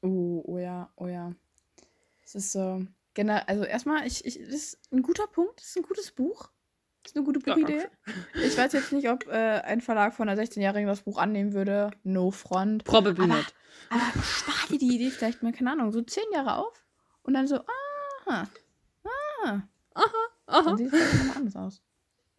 [0.00, 1.34] Oh, oh ja, oh ja.
[2.24, 2.86] Es ist so.
[3.18, 6.52] Genau, also erstmal, ich, ich, das ist ein guter Punkt, das ist ein gutes Buch.
[7.02, 7.88] Das ist eine gute Buchidee.
[8.06, 11.52] Ja, ich weiß jetzt nicht, ob äh, ein Verlag von einer 16-Jährigen das Buch annehmen
[11.52, 11.90] würde.
[12.04, 12.84] No front.
[12.84, 13.54] Probably aber, not.
[13.90, 16.86] Aber spar dir die Idee vielleicht mal, keine Ahnung, so zehn Jahre auf
[17.22, 18.48] und dann so, aha,
[19.04, 19.62] ah,
[19.94, 20.62] aha, aha.
[20.62, 21.82] Dann sieht es nochmal anders aus.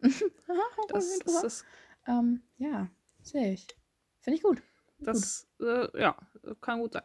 [0.88, 1.64] das ist das.
[2.06, 2.88] Ähm, ja,
[3.20, 3.66] sehe ich.
[4.20, 4.62] Finde ich gut.
[4.98, 6.16] Das, äh, ja,
[6.60, 7.02] kann gut sein.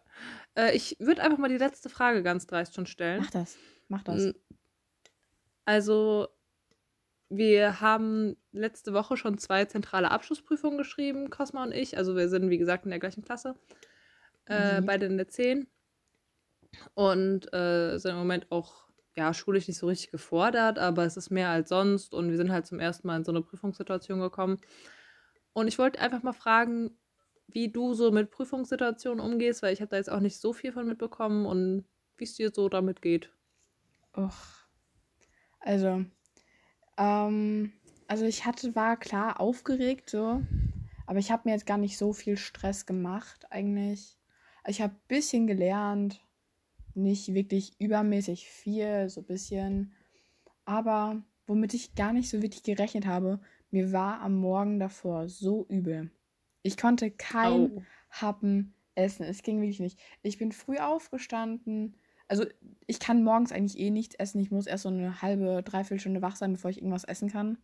[0.56, 3.22] Äh, ich würde einfach mal die letzte Frage ganz dreist schon stellen.
[3.22, 3.58] Mach das.
[3.88, 4.34] Mach das.
[5.66, 6.28] Also,
[7.30, 11.98] wir haben letzte Woche schon zwei zentrale Abschlussprüfungen geschrieben, Cosma und ich.
[11.98, 13.56] Also, wir sind, wie gesagt, in der gleichen Klasse.
[14.48, 14.86] Äh, mhm.
[14.86, 15.68] Beide in der 10.
[16.94, 21.30] Und äh, sind im Moment auch ja, schulisch nicht so richtig gefordert, aber es ist
[21.30, 24.60] mehr als sonst und wir sind halt zum ersten Mal in so eine Prüfungssituation gekommen.
[25.54, 26.98] Und ich wollte einfach mal fragen,
[27.48, 30.72] wie du so mit Prüfungssituationen umgehst, weil ich habe da jetzt auch nicht so viel
[30.72, 31.86] von mitbekommen und
[32.18, 33.32] wie es dir so damit geht.
[34.16, 34.34] Och.
[35.60, 36.06] Also,
[36.98, 37.74] ähm,
[38.08, 40.42] also ich hatte, war klar aufgeregt so,
[41.08, 44.18] aber ich habe mir jetzt gar nicht so viel Stress gemacht eigentlich.
[44.68, 46.22] Ich habe ein bisschen gelernt,
[46.94, 49.94] nicht wirklich übermäßig viel, so ein bisschen.
[50.66, 55.66] Aber womit ich gar nicht so wirklich gerechnet habe, mir war am Morgen davor so
[55.68, 56.10] übel.
[56.66, 57.84] Ich konnte kein oh.
[58.10, 59.24] Happen essen.
[59.24, 60.00] Es ging wirklich nicht.
[60.24, 61.96] Ich bin früh aufgestanden.
[62.28, 62.44] Also
[62.88, 64.40] ich kann morgens eigentlich eh nichts essen.
[64.40, 67.60] Ich muss erst so eine halbe, dreiviertel Stunde wach sein, bevor ich irgendwas essen kann.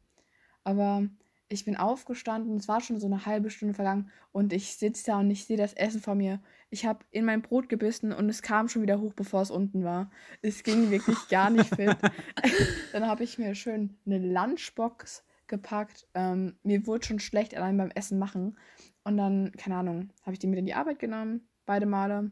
[0.63, 1.07] Aber
[1.49, 5.19] ich bin aufgestanden, es war schon so eine halbe Stunde vergangen und ich sitze da
[5.19, 6.39] und ich sehe das Essen vor mir.
[6.69, 9.83] Ich habe in mein Brot gebissen und es kam schon wieder hoch, bevor es unten
[9.83, 10.11] war.
[10.43, 11.97] Es ging wirklich gar nicht fit.
[12.93, 16.07] Dann habe ich mir schön eine Lunchbox gepackt.
[16.15, 18.57] Ähm, mir wurde schon schlecht allein beim Essen machen.
[19.03, 22.31] Und dann, keine Ahnung, habe ich die mit in die Arbeit genommen, beide Male.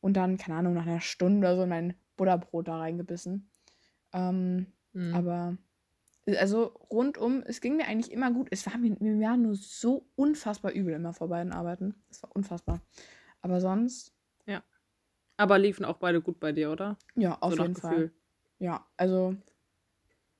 [0.00, 3.50] Und dann, keine Ahnung, nach einer Stunde oder so in mein Butterbrot da reingebissen.
[4.14, 5.14] Ähm, mhm.
[5.14, 5.58] Aber,
[6.38, 8.48] also rundum, es ging mir eigentlich immer gut.
[8.50, 11.94] Es war mir, mir war nur so unfassbar übel immer vor beiden Arbeiten.
[12.08, 12.80] Es war unfassbar.
[13.42, 14.14] Aber sonst.
[14.46, 14.62] Ja.
[15.36, 16.96] Aber liefen auch beide gut bei dir, oder?
[17.14, 18.12] Ja, auf so jeden Fall.
[18.58, 19.36] Ja, also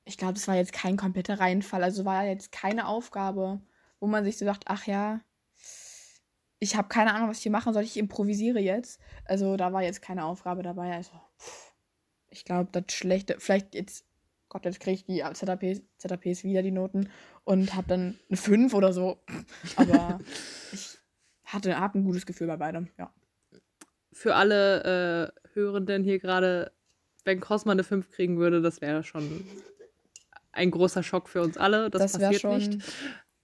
[0.04, 1.82] ich glaube, es war jetzt kein kompletter Reihenfall.
[1.82, 3.60] Also war jetzt keine Aufgabe,
[4.00, 5.20] wo man sich so dachte, ach ja,
[6.58, 7.82] ich habe keine Ahnung, was ich hier machen soll.
[7.82, 9.00] Ich improvisiere jetzt.
[9.24, 10.94] Also da war jetzt keine Aufgabe dabei.
[10.94, 11.12] Also
[12.28, 14.04] ich glaube, das schlechte, vielleicht jetzt,
[14.48, 17.08] Gott, jetzt kriege ich die ZAPs, ZAPs wieder die Noten
[17.44, 19.18] und habe dann eine 5 oder so.
[19.76, 20.20] Aber
[20.72, 20.98] ich
[21.44, 23.12] hatte hab ein gutes Gefühl bei beidem, ja.
[24.12, 26.72] Für alle äh, Hörenden hier gerade,
[27.24, 29.46] wenn Cosma eine 5 kriegen würde, das wäre schon
[30.52, 31.90] ein großer Schock für uns alle.
[31.90, 32.82] Das, das passiert schon, nicht.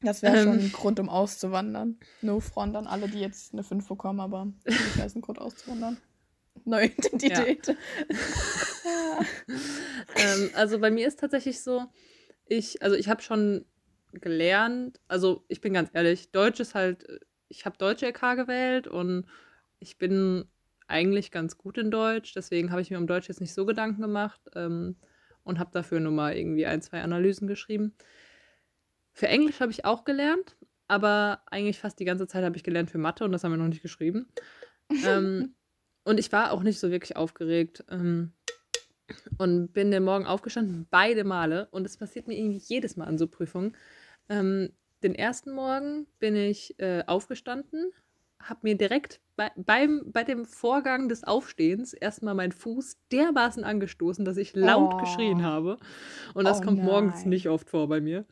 [0.00, 0.66] Das wäre schon ähm.
[0.66, 1.98] ein Grund, um auszuwandern.
[2.22, 5.98] No front an alle, die jetzt eine 5 bekommen, aber das wäre ein Grund auszuwandern.
[6.64, 7.66] Neue Identität.
[7.68, 7.74] Ja.
[10.16, 11.86] ähm, also bei mir ist tatsächlich so,
[12.46, 13.64] ich, also ich habe schon
[14.12, 17.06] gelernt, also ich bin ganz ehrlich, Deutsch ist halt,
[17.48, 19.26] ich habe Deutsche LK gewählt und
[19.78, 20.46] ich bin
[20.88, 24.00] eigentlich ganz gut in Deutsch, deswegen habe ich mir um Deutsch jetzt nicht so Gedanken
[24.00, 24.40] gemacht.
[24.54, 24.96] Ähm,
[25.46, 27.94] und habe dafür nur mal irgendwie ein, zwei Analysen geschrieben.
[29.12, 30.56] Für Englisch habe ich auch gelernt,
[30.88, 33.58] aber eigentlich fast die ganze Zeit habe ich gelernt für Mathe und das haben wir
[33.58, 34.28] noch nicht geschrieben.
[35.06, 35.54] ähm,
[36.04, 37.84] und ich war auch nicht so wirklich aufgeregt.
[37.88, 38.32] Ähm,
[39.38, 41.68] und bin den Morgen aufgestanden, beide Male.
[41.70, 43.76] Und es passiert mir irgendwie jedes Mal an so Prüfungen.
[44.28, 47.92] Ähm, den ersten Morgen bin ich äh, aufgestanden,
[48.40, 54.24] habe mir direkt bei, beim, bei dem Vorgang des Aufstehens erstmal meinen Fuß dermaßen angestoßen,
[54.24, 54.96] dass ich laut oh.
[54.98, 55.78] geschrien habe.
[56.34, 56.86] Und das oh kommt nein.
[56.86, 58.24] morgens nicht oft vor bei mir.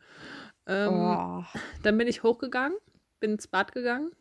[0.67, 1.43] Ähm, oh.
[1.83, 2.77] Dann bin ich hochgegangen,
[3.19, 4.11] bin ins Bad gegangen,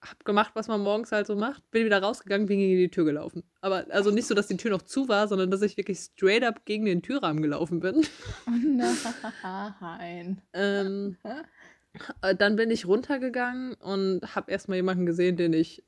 [0.00, 3.04] hab gemacht, was man morgens halt so macht, bin wieder rausgegangen, bin gegen die Tür
[3.04, 3.42] gelaufen.
[3.60, 6.44] Aber also nicht so, dass die Tür noch zu war, sondern dass ich wirklich straight
[6.44, 8.02] up gegen den Türrahmen gelaufen bin.
[8.46, 8.50] Oh
[9.80, 10.42] nein.
[10.52, 11.42] ähm, äh,
[12.36, 15.84] dann bin ich runtergegangen und habe erstmal jemanden gesehen, den ich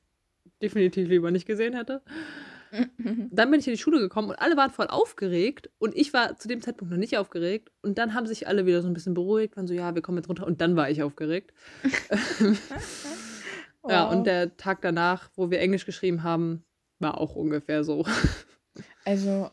[0.62, 2.02] definitiv lieber nicht gesehen hätte.
[3.30, 6.36] Dann bin ich in die Schule gekommen und alle waren voll aufgeregt und ich war
[6.36, 9.14] zu dem Zeitpunkt noch nicht aufgeregt und dann haben sich alle wieder so ein bisschen
[9.14, 11.52] beruhigt, waren so, ja, wir kommen jetzt runter und dann war ich aufgeregt.
[12.40, 12.58] wow.
[13.88, 16.62] Ja, und der Tag danach, wo wir Englisch geschrieben haben,
[16.98, 18.04] war auch ungefähr so.
[19.04, 19.50] Also,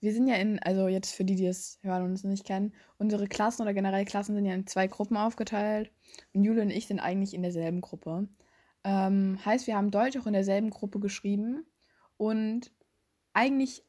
[0.00, 2.72] wir sind ja in, also jetzt für die, die es hören und es nicht kennen,
[2.98, 5.90] unsere Klassen oder generell Klassen sind ja in zwei Gruppen aufgeteilt.
[6.32, 8.28] Und Jule und ich sind eigentlich in derselben Gruppe.
[8.82, 11.66] Ähm, heißt, wir haben Deutsch auch in derselben Gruppe geschrieben.
[12.16, 12.72] Und
[13.34, 13.84] eigentlich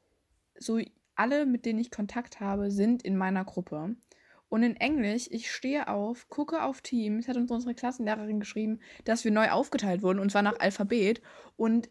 [0.58, 0.80] so
[1.16, 3.96] alle, mit denen ich Kontakt habe, sind in meiner Gruppe.
[4.50, 9.24] Und in Englisch, ich stehe auf, gucke auf Teams, hat uns unsere Klassenlehrerin geschrieben, dass
[9.24, 11.22] wir neu aufgeteilt wurden, und zwar nach Alphabet.
[11.56, 11.90] Und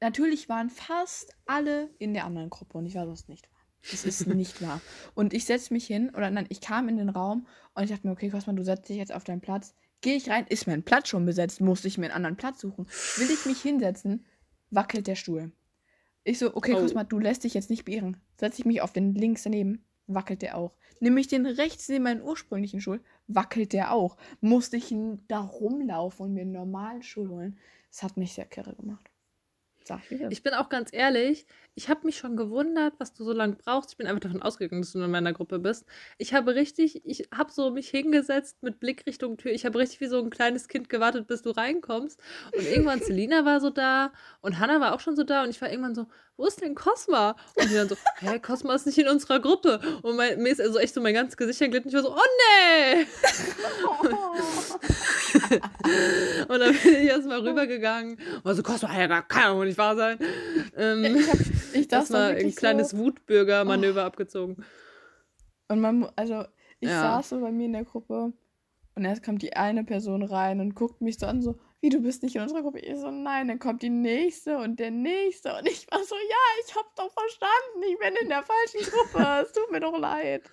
[0.00, 3.60] natürlich waren fast alle in der anderen Gruppe und ich war sonst nicht wahr.
[3.90, 4.80] Das ist nicht wahr.
[5.14, 8.06] Und ich setze mich hin, oder nein, ich kam in den Raum und ich dachte
[8.06, 9.74] mir, okay, Cosma, du setzt dich jetzt auf deinen Platz.
[10.02, 12.86] Gehe ich rein, ist mein Platz schon besetzt, musste ich mir einen anderen Platz suchen.
[13.16, 14.26] Will ich mich hinsetzen,
[14.70, 15.52] wackelt der Stuhl.
[16.24, 16.80] Ich so, okay, oh.
[16.80, 18.18] Cosma, du lässt dich jetzt nicht beirren.
[18.38, 20.74] Setze ich mich auf den links daneben, wackelt der auch.
[21.00, 24.18] Nimm ich den rechts neben meinen ursprünglichen Stuhl, wackelt der auch.
[24.40, 24.94] Musste ich
[25.28, 27.58] da rumlaufen und mir einen normalen Stuhl holen.
[27.90, 29.09] Das hat mich sehr kirre gemacht.
[29.90, 33.32] Sag ich, ich bin auch ganz ehrlich, ich habe mich schon gewundert, was du so
[33.32, 33.92] lange brauchst.
[33.92, 35.86] Ich bin einfach davon ausgegangen, dass du in meiner Gruppe bist.
[36.18, 39.52] Ich habe richtig, ich habe so mich hingesetzt mit Blick Richtung Tür.
[39.52, 42.20] Ich habe richtig wie so ein kleines Kind gewartet, bis du reinkommst.
[42.54, 45.60] Und irgendwann Selina war so da und Hannah war auch schon so da und ich
[45.60, 46.06] war irgendwann so,
[46.40, 47.36] wo ist denn Cosma?
[47.54, 49.78] Und die dann so, hä, Cosma ist nicht in unserer Gruppe.
[50.00, 51.90] Und mein, mir ist also echt so mein ganzes Gesicht erglitten.
[51.90, 53.00] Ich war so, oh nee!
[56.48, 58.14] und dann bin ich erstmal rübergegangen.
[58.14, 60.18] Und war so, Cosma, ja, kann ja wohl nicht wahr sein.
[60.78, 61.36] Ähm, ich hab,
[61.72, 64.06] ich das mal ein kleines so Wutbürger-Manöver oh.
[64.06, 64.64] abgezogen.
[65.68, 66.44] Und man, also
[66.80, 67.00] ich ja.
[67.00, 68.32] saß so bei mir in der Gruppe
[68.94, 72.00] und erst kommt die eine Person rein und guckt mich so an, so, wie du
[72.00, 72.80] bist nicht in unserer Gruppe.
[72.80, 75.56] Ich so, nein, dann kommt die nächste und der nächste.
[75.56, 77.82] Und ich war so, ja, ich hab's doch verstanden.
[77.90, 79.42] Ich bin in der falschen Gruppe.
[79.42, 80.50] es tut mir doch leid.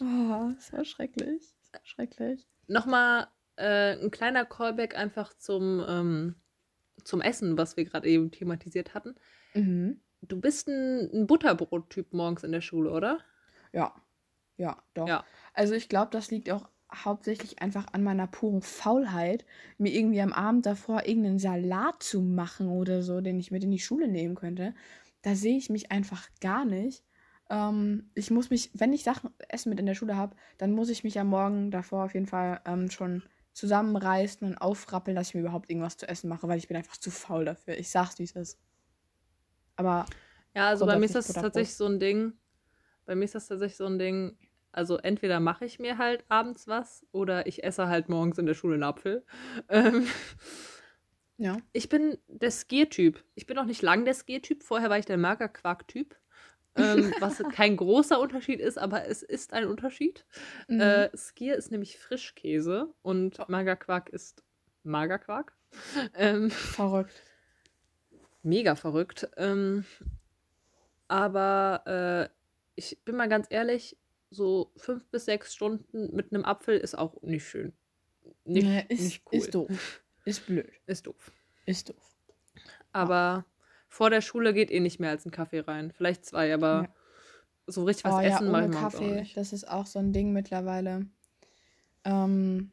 [0.00, 1.54] Oh, das war schrecklich.
[1.72, 2.46] War schrecklich.
[2.66, 6.34] Nochmal äh, ein kleiner Callback einfach zum, ähm,
[7.04, 9.14] zum Essen, was wir gerade eben thematisiert hatten.
[9.54, 10.02] Mhm.
[10.28, 13.20] Du bist ein, ein Butterbrot-Typ morgens in der Schule, oder?
[13.72, 13.94] Ja.
[14.56, 15.08] Ja, doch.
[15.08, 15.24] Ja.
[15.54, 19.44] Also ich glaube, das liegt auch hauptsächlich einfach an meiner puren Faulheit,
[19.78, 23.70] mir irgendwie am Abend davor irgendeinen Salat zu machen oder so, den ich mit in
[23.70, 24.74] die Schule nehmen könnte.
[25.22, 27.04] Da sehe ich mich einfach gar nicht.
[27.50, 30.88] Ähm, ich muss mich, wenn ich Sachen Essen mit in der Schule habe, dann muss
[30.88, 35.34] ich mich am Morgen davor auf jeden Fall ähm, schon zusammenreißen und aufrappeln, dass ich
[35.34, 37.76] mir überhaupt irgendwas zu essen mache, weil ich bin einfach zu faul dafür.
[37.78, 38.58] Ich sag's, wie es ist.
[39.76, 40.06] Aber.
[40.54, 42.32] Ja, also bei mir ist das tatsächlich so ein Ding.
[43.04, 44.36] Bei mir ist das tatsächlich so ein Ding.
[44.72, 48.54] Also entweder mache ich mir halt abends was oder ich esse halt morgens in der
[48.54, 49.24] Schule einen Apfel.
[49.68, 50.06] Ähm,
[51.38, 51.58] ja.
[51.72, 53.22] Ich bin der Skier-Typ.
[53.34, 54.62] Ich bin noch nicht lang der Skier-Typ.
[54.62, 56.16] Vorher war ich der Magerquark-Typ.
[56.76, 60.24] ähm, was kein großer Unterschied ist, aber es ist ein Unterschied.
[60.68, 60.80] Mhm.
[60.80, 63.44] Äh, Skier ist nämlich Frischkäse und oh.
[63.48, 64.42] Magerquark ist
[64.82, 65.54] Magerquark.
[66.14, 67.22] Ähm, Verrückt
[68.46, 69.28] mega verrückt.
[69.36, 69.84] Ähm,
[71.08, 72.28] aber äh,
[72.76, 73.96] ich bin mal ganz ehrlich,
[74.30, 77.72] so fünf bis sechs Stunden mit einem Apfel ist auch nicht schön.
[78.44, 79.38] Nicht, nee, ist, nicht cool.
[79.38, 80.02] Ist doof.
[80.24, 80.72] Ist blöd.
[80.86, 81.32] Ist doof.
[81.66, 82.16] Ist doof.
[82.92, 83.50] Aber oh.
[83.88, 85.92] vor der Schule geht eh nicht mehr als ein Kaffee rein.
[85.92, 86.94] Vielleicht zwei, aber ja.
[87.66, 89.36] so richtig was oh, essen ja, ohne Kaffee, auch nicht.
[89.36, 91.06] Das ist auch so ein Ding mittlerweile.
[92.04, 92.72] Ähm,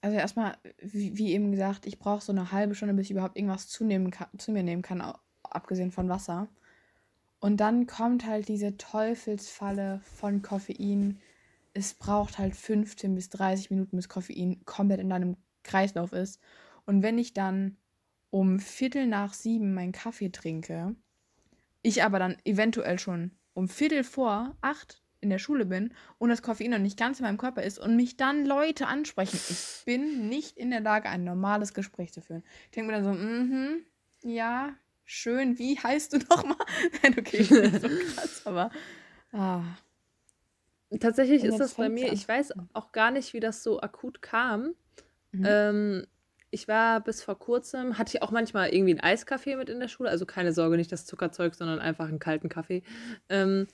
[0.00, 3.36] also erstmal, wie, wie eben gesagt, ich brauche so eine halbe Stunde, bis ich überhaupt
[3.36, 5.02] irgendwas zunehmen kann, zu mir nehmen kann,
[5.42, 6.48] abgesehen von Wasser.
[7.40, 11.20] Und dann kommt halt diese Teufelsfalle von Koffein.
[11.72, 16.40] Es braucht halt 15 bis 30 Minuten, bis Koffein komplett in deinem Kreislauf ist.
[16.86, 17.76] Und wenn ich dann
[18.30, 20.94] um Viertel nach sieben meinen Kaffee trinke,
[21.82, 26.42] ich aber dann eventuell schon um Viertel vor acht in der Schule bin und das
[26.42, 29.38] Koffein noch nicht ganz in meinem Körper ist und mich dann Leute ansprechen.
[29.50, 32.44] Ich bin nicht in der Lage, ein normales Gespräch zu führen.
[32.66, 33.84] Ich denke mir dann so, mhm,
[34.22, 36.56] ja, schön, wie heißt du nochmal?
[37.02, 38.70] Nein, okay, ich bin so krass, aber.
[39.32, 39.62] Ah.
[41.00, 44.74] Tatsächlich ist das bei mir, ich weiß auch gar nicht, wie das so akut kam.
[45.32, 45.44] Mhm.
[45.46, 46.06] Ähm,
[46.50, 49.88] ich war bis vor kurzem, hatte ich auch manchmal irgendwie einen Eiskaffee mit in der
[49.88, 52.82] Schule, also keine Sorge, nicht das Zuckerzeug, sondern einfach einen kalten Kaffee.
[53.28, 53.66] Ähm,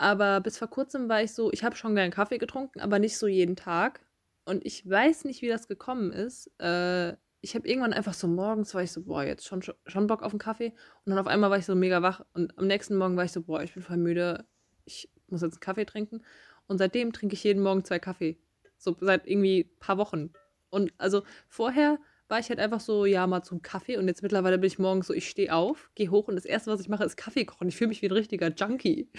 [0.00, 3.18] aber bis vor kurzem war ich so, ich habe schon gern Kaffee getrunken, aber nicht
[3.18, 4.00] so jeden Tag.
[4.46, 6.50] Und ich weiß nicht, wie das gekommen ist.
[6.58, 10.22] Äh, ich habe irgendwann einfach so morgens war ich so, boah, jetzt schon, schon Bock
[10.22, 10.72] auf einen Kaffee.
[11.04, 12.24] Und dann auf einmal war ich so mega wach.
[12.32, 14.46] Und am nächsten Morgen war ich so, boah, ich bin voll müde.
[14.86, 16.24] Ich muss jetzt einen Kaffee trinken.
[16.66, 18.38] Und seitdem trinke ich jeden Morgen zwei Kaffee.
[18.78, 20.32] So seit irgendwie ein paar Wochen.
[20.70, 21.98] Und also vorher
[22.30, 23.96] war ich halt einfach so, ja, mal zum Kaffee.
[23.96, 26.70] Und jetzt mittlerweile bin ich morgens so, ich stehe auf, gehe hoch und das Erste,
[26.70, 27.68] was ich mache, ist Kaffee kochen.
[27.68, 29.10] Ich fühle mich wie ein richtiger Junkie.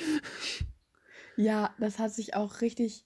[1.35, 3.05] Ja, das hat sich auch richtig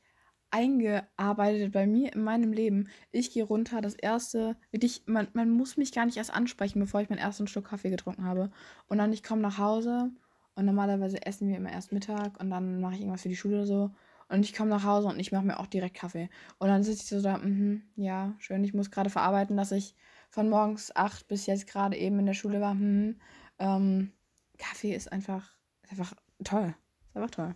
[0.51, 2.89] eingearbeitet bei mir in meinem Leben.
[3.11, 7.01] Ich gehe runter, das erste, wirklich, man, man muss mich gar nicht erst ansprechen, bevor
[7.01, 8.51] ich meinen ersten Schluck Kaffee getrunken habe.
[8.87, 10.11] Und dann ich komme nach Hause
[10.55, 13.57] Und normalerweise essen wir immer erst Mittag und dann mache ich irgendwas für die Schule
[13.57, 13.91] oder so.
[14.27, 16.29] Und ich komme nach Hause und ich mache mir auch direkt Kaffee.
[16.57, 19.95] Und dann sitze ich so da, mhm, ja, schön, ich muss gerade verarbeiten, dass ich
[20.29, 22.73] von morgens acht bis jetzt gerade eben in der Schule war.
[22.73, 23.19] Mhm.
[23.59, 24.11] Ähm,
[24.57, 26.73] Kaffee ist einfach, ist einfach toll.
[27.09, 27.55] Ist einfach toll.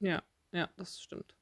[0.00, 1.34] Ja, ja, das stimmt.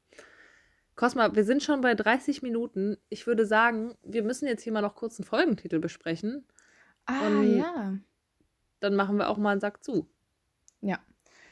[0.95, 2.97] Cosma, wir sind schon bei 30 Minuten.
[3.09, 6.45] Ich würde sagen, wir müssen jetzt hier mal noch kurz einen Folgentitel besprechen.
[7.07, 7.99] Ah, und ja.
[8.81, 10.09] Dann machen wir auch mal einen Sack zu.
[10.81, 10.99] Ja.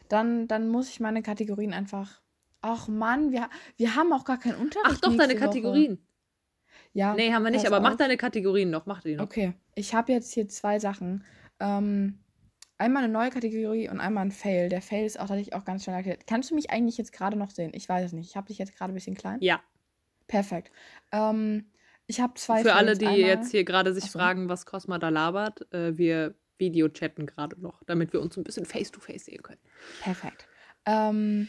[0.08, 2.20] Dann, dann muss ich meine Kategorien einfach.
[2.68, 4.90] Ach Mann, wir, wir haben auch gar keinen Unterricht.
[4.90, 5.92] Ach doch, deine Kategorien.
[5.92, 6.02] Woche.
[6.94, 7.14] Ja.
[7.14, 7.82] Nee, haben wir nicht, aber auf.
[7.82, 9.24] mach deine Kategorien noch, mach die noch.
[9.24, 9.52] Okay.
[9.76, 11.22] Ich habe jetzt hier zwei Sachen.
[11.60, 12.18] Ähm,
[12.76, 14.68] einmal eine neue Kategorie und einmal ein Fail.
[14.68, 16.26] Der Fail ist auch tatsächlich auch ganz schnell erklärt.
[16.26, 17.70] Kannst du mich eigentlich jetzt gerade noch sehen?
[17.72, 18.30] Ich weiß es nicht.
[18.30, 19.38] Ich habe dich jetzt gerade ein bisschen klein.
[19.40, 19.60] Ja.
[20.26, 20.72] Perfekt.
[21.12, 21.66] Ähm,
[22.08, 22.76] ich habe zwei Für Fails.
[22.76, 23.20] alle, die einmal...
[23.20, 24.18] jetzt hier gerade sich Achso.
[24.18, 28.64] fragen, was Cosma da labert, äh, wir Video-chatten gerade noch, damit wir uns ein bisschen
[28.64, 29.60] face-to-face -face sehen können.
[30.00, 30.48] Perfekt.
[30.86, 31.48] Ähm,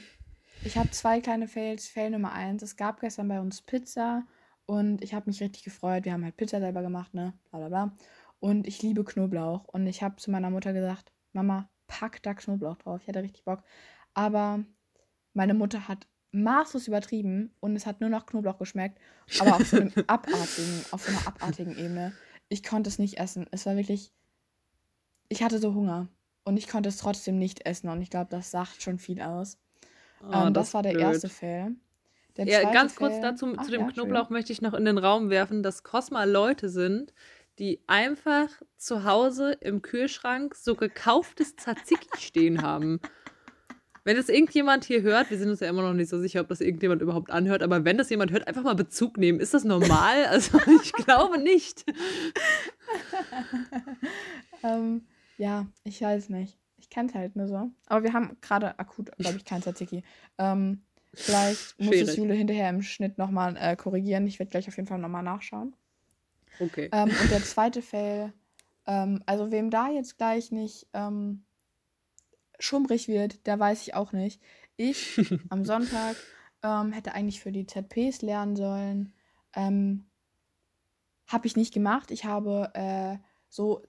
[0.64, 1.88] ich habe zwei kleine Fails.
[1.88, 2.64] Fail Nummer eins.
[2.64, 4.24] Es gab gestern bei uns Pizza
[4.66, 6.06] und ich habe mich richtig gefreut.
[6.06, 7.34] Wir haben halt Pizza selber gemacht, ne?
[7.50, 7.98] Bla bla bla.
[8.40, 9.66] Und ich liebe Knoblauch.
[9.66, 13.02] Und ich habe zu meiner Mutter gesagt, Mama, pack da Knoblauch drauf.
[13.02, 13.64] Ich hatte richtig Bock.
[14.14, 14.64] Aber
[15.34, 19.00] meine Mutter hat maßlos übertrieben und es hat nur noch Knoblauch geschmeckt.
[19.40, 22.14] Aber auf so einem abartigen, auf so einer abartigen Ebene.
[22.50, 23.48] Ich konnte es nicht essen.
[23.52, 24.12] Es war wirklich.
[25.30, 26.08] Ich hatte so Hunger.
[26.44, 27.90] Und ich konnte es trotzdem nicht essen.
[27.90, 29.58] Und ich glaube, das sagt schon viel aus.
[30.22, 31.04] Oh, ähm, das, das war der blöd.
[31.04, 31.76] erste Fail.
[32.38, 34.34] Der ja, ganz Fail, kurz dazu ach, zu dem ja, Knoblauch schön.
[34.34, 37.14] möchte ich noch in den Raum werfen, dass Cosma Leute sind,
[37.60, 43.00] die einfach zu Hause im Kühlschrank so gekauftes Tzatziki stehen haben.
[44.04, 46.48] Wenn das irgendjemand hier hört, wir sind uns ja immer noch nicht so sicher, ob
[46.48, 49.42] das irgendjemand überhaupt anhört, aber wenn das jemand hört, einfach mal Bezug nehmen.
[49.42, 50.26] Ist das normal?
[50.30, 51.84] Also ich glaube nicht.
[54.64, 55.02] ähm,
[55.38, 56.58] ja, ich weiß nicht.
[56.88, 57.70] Ich kenne es halt nur so.
[57.88, 60.04] Aber wir haben gerade akut, glaube ich, kein Tzatziki.
[60.40, 60.82] Ähm,
[61.14, 64.28] vielleicht muss es Jule hinterher im Schnitt nochmal äh, korrigieren.
[64.28, 65.76] Ich werde gleich auf jeden Fall nochmal nachschauen.
[66.60, 66.90] Okay.
[66.92, 68.34] Ähm, und der zweite Fail,
[68.86, 71.44] ähm, also wem da jetzt gleich nicht ähm,
[72.60, 74.42] schummrig wird, der weiß ich auch nicht.
[74.76, 75.18] Ich
[75.50, 76.16] am Sonntag
[76.64, 79.14] ähm, hätte eigentlich für die ZPs lernen sollen.
[79.56, 80.06] Ähm,
[81.26, 82.12] habe ich nicht gemacht.
[82.12, 83.18] Ich habe äh,
[83.50, 83.82] so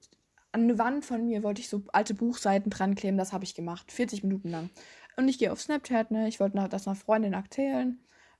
[0.52, 3.18] an eine Wand von mir wollte ich so alte Buchseiten dran kleben.
[3.18, 3.92] Das habe ich gemacht.
[3.92, 4.70] 40 Minuten lang.
[5.16, 6.28] Und ich gehe auf Snapchat, ne?
[6.28, 7.98] Ich wollte das einer Freundin erzählen.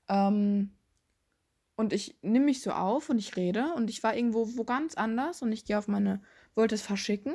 [0.08, 0.70] Ähm,
[1.76, 4.94] und ich nehme mich so auf und ich rede und ich war irgendwo wo ganz
[4.94, 6.20] anders und ich gehe auf meine,
[6.54, 7.34] wollte es verschicken.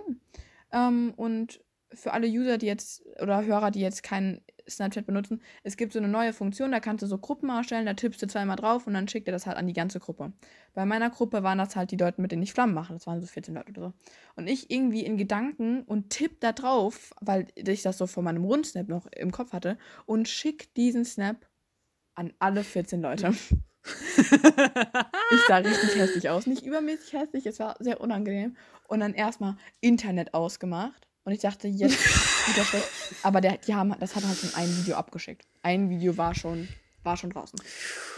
[0.72, 1.63] Ähm, und
[1.96, 6.00] für alle User, die jetzt oder Hörer, die jetzt keinen Snapchat benutzen, es gibt so
[6.00, 8.94] eine neue Funktion, da kannst du so Gruppen erstellen, da tippst du zweimal drauf und
[8.94, 10.32] dann schickt er das halt an die ganze Gruppe.
[10.74, 12.94] Bei meiner Gruppe waren das halt die Leute, mit denen ich Flammen mache.
[12.94, 13.94] Das waren so 14 Leute oder so.
[14.36, 18.46] Und ich irgendwie in Gedanken und tipp da drauf, weil ich das so von meinem
[18.46, 21.46] Rundsnap noch im Kopf hatte, und schick diesen Snap
[22.16, 23.34] an alle 14 Leute
[24.16, 26.48] ich sah richtig hässlich aus.
[26.48, 28.56] Nicht übermäßig hässlich, es war sehr unangenehm.
[28.88, 31.08] Und dann erstmal Internet ausgemacht.
[31.26, 31.98] Und ich dachte, jetzt
[32.48, 32.88] wieder schlecht.
[33.24, 35.46] Aber der, die haben, das hat halt schon ein Video abgeschickt.
[35.62, 36.68] Ein Video war schon,
[37.04, 37.60] war schon draußen.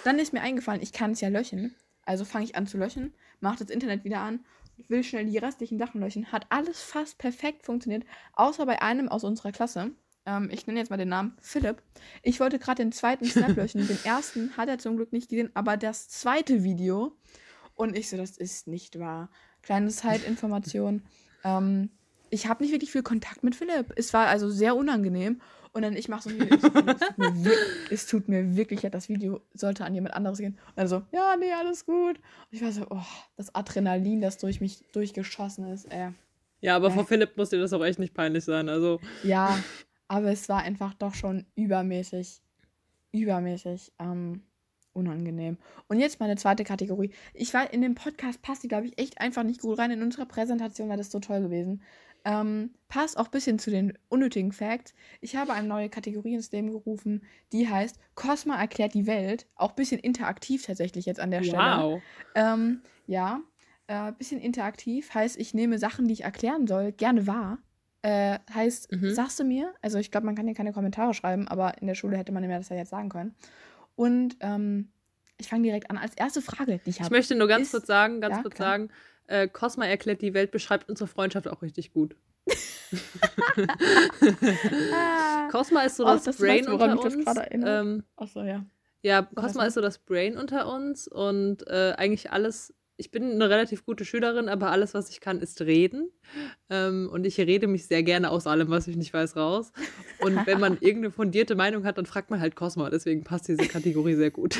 [0.03, 1.75] Dann ist mir eingefallen, ich kann es ja löschen.
[2.03, 4.45] Also fange ich an zu löschen, mache das Internet wieder an,
[4.89, 6.31] will schnell die restlichen Sachen löschen.
[6.31, 9.91] Hat alles fast perfekt funktioniert, außer bei einem aus unserer Klasse
[10.25, 11.81] ähm, ich nenne jetzt mal den Namen, Philipp.
[12.23, 13.87] Ich wollte gerade den zweiten Snap löschen.
[13.87, 17.15] den ersten hat er zum Glück nicht gesehen, aber das zweite Video.
[17.75, 19.29] Und ich so, das ist nicht wahr.
[19.61, 21.03] Kleine Zeitinformation.
[21.43, 21.89] ähm,
[22.35, 23.93] ich habe nicht wirklich viel Kontakt mit Philipp.
[23.95, 25.41] Es war also sehr unangenehm.
[25.71, 26.57] Und dann ich mache so ein Video.
[27.89, 30.57] Es tut, mir wirklich leid, das Video sollte an jemand anderes gehen.
[30.67, 32.17] Und dann so, ja, nee, alles gut.
[32.17, 33.03] Und ich war so, oh,
[33.37, 35.85] das Adrenalin, das durch mich durchgeschossen ist.
[35.85, 36.11] Äh.
[36.59, 36.91] Ja, aber äh.
[36.91, 38.67] vor Philipp muss dir das auch echt nicht peinlich sein.
[38.67, 38.99] Also.
[39.23, 39.57] Ja,
[40.09, 42.41] aber es war einfach doch schon übermäßig,
[43.13, 44.43] übermäßig ähm,
[44.91, 45.57] unangenehm.
[45.87, 47.11] Und jetzt meine zweite Kategorie.
[47.33, 49.91] Ich war in dem Podcast, passt die, glaube ich, echt einfach nicht gut rein.
[49.91, 51.81] In unserer Präsentation war das so toll gewesen.
[52.27, 54.95] Ähm, passt auch ein bisschen zu den unnötigen Facts.
[55.21, 59.47] Ich habe eine neue Kategorie ins Leben gerufen, die heißt Cosma erklärt die Welt.
[59.55, 61.83] Auch ein bisschen interaktiv tatsächlich jetzt an der Stelle.
[61.83, 62.01] Wow.
[62.33, 63.41] Ähm, ja,
[63.87, 65.13] ein äh, bisschen interaktiv.
[65.13, 67.59] Heißt, ich nehme Sachen, die ich erklären soll, gerne wahr.
[68.01, 69.13] Äh, heißt, mhm.
[69.13, 71.95] sagst du mir, also ich glaube, man kann hier keine Kommentare schreiben, aber in der
[71.95, 73.35] Schule hätte man mir das ja jetzt sagen können.
[73.95, 74.89] Und ähm,
[75.37, 75.97] ich fange direkt an.
[75.97, 77.07] Als erste Frage, die ich habe.
[77.07, 78.69] Ich möchte nur ganz ist, kurz sagen, ganz ja, kurz klar.
[78.69, 78.89] sagen,
[79.27, 82.15] äh, Cosma erklärt die Welt, beschreibt unsere Freundschaft auch richtig gut.
[85.51, 87.25] Cosma ist so oh, das, das Brain unter uns.
[87.51, 88.65] Ähm, Achso, ja.
[89.01, 93.49] Ja, Cosma ist so das Brain unter uns und äh, eigentlich alles ich bin eine
[93.49, 96.11] relativ gute Schülerin, aber alles, was ich kann, ist reden.
[96.69, 99.71] Ähm, und ich rede mich sehr gerne aus allem, was ich nicht weiß, raus.
[100.19, 102.89] Und wenn man irgendeine fundierte Meinung hat, dann fragt man halt Cosma.
[102.89, 104.59] Deswegen passt diese Kategorie sehr gut.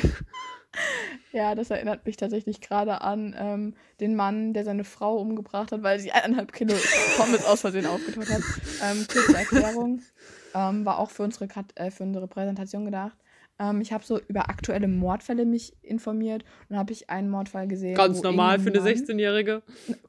[1.32, 5.82] Ja, das erinnert mich tatsächlich gerade an ähm, den Mann, der seine Frau umgebracht hat,
[5.82, 6.74] weil sie eineinhalb Kilo
[7.16, 8.42] Pommes aus Versehen aufgetaut hat.
[8.82, 10.02] Ähm, kurze Erklärung.
[10.54, 13.16] Ähm, war auch für unsere, Kat äh, für unsere Präsentation gedacht.
[13.58, 17.94] Ähm, ich habe so über aktuelle Mordfälle mich informiert und habe ich einen Mordfall gesehen.
[17.94, 19.62] Ganz normal für eine 16-Jährige.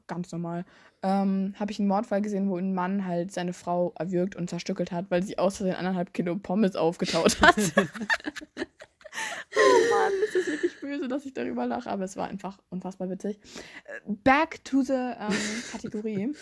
[0.06, 0.64] Ganz normal.
[1.02, 4.90] Ähm, habe ich einen Mordfall gesehen, wo ein Mann halt seine Frau erwürgt und zerstückelt
[4.90, 7.56] hat, weil sie außer den anderthalb Kilo Pommes aufgetaut hat.
[7.76, 7.90] oh
[9.90, 13.38] Mann, es ist wirklich böse, dass ich darüber lache, aber es war einfach unfassbar witzig.
[14.06, 15.36] Back to the ähm,
[15.70, 16.32] Kategorie.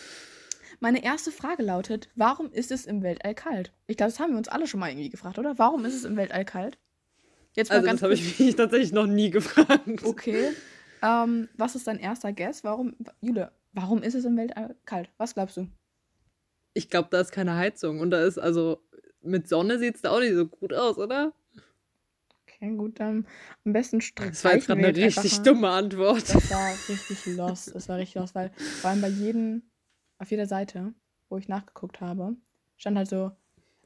[0.81, 3.73] Meine erste Frage lautet: Warum ist es im Weltall kalt?
[3.87, 5.59] Ich glaube, das haben wir uns alle schon mal irgendwie gefragt, oder?
[5.59, 6.79] Warum ist es im Weltall kalt?
[7.57, 10.05] Jetzt mal also, ganz das habe ich mich tatsächlich noch nie gefragt.
[10.05, 10.53] Okay.
[11.03, 12.63] Ähm, was ist dein erster Guess?
[12.65, 15.11] Warum, Jule, warum ist es im Weltall kalt?
[15.17, 15.67] Was glaubst du?
[16.75, 18.83] Ich glaube, da ist keine Heizung und da ist also
[19.23, 21.33] mit Sonne sieht es da auch nicht so gut aus, oder?
[22.43, 23.27] Okay, gut, dann
[23.65, 26.35] am besten streichen Das war jetzt gerade eine richtig dumme Antwort.
[26.35, 27.75] Das war richtig lost.
[27.75, 28.51] Das war richtig lost, weil
[28.81, 29.63] vor allem bei jedem,
[30.19, 30.95] auf jeder Seite,
[31.29, 32.37] wo ich nachgeguckt habe,
[32.77, 33.33] stand halt so,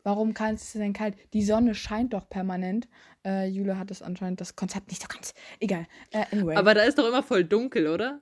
[0.03, 1.17] warum kann es denn kalt?
[1.33, 2.89] Die Sonne scheint doch permanent.
[3.25, 5.35] Äh, Jule hat das anscheinend das Konzept nicht so ganz.
[5.61, 5.87] Egal.
[6.11, 6.57] Äh, anyway.
[6.57, 8.21] Aber da ist doch immer voll dunkel, oder?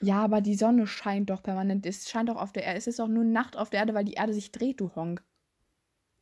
[0.00, 1.86] Ja, aber die Sonne scheint doch permanent.
[1.86, 2.78] Es scheint doch auf der Erde.
[2.78, 5.22] Es ist doch nur Nacht auf der Erde, weil die Erde sich dreht, du Honk.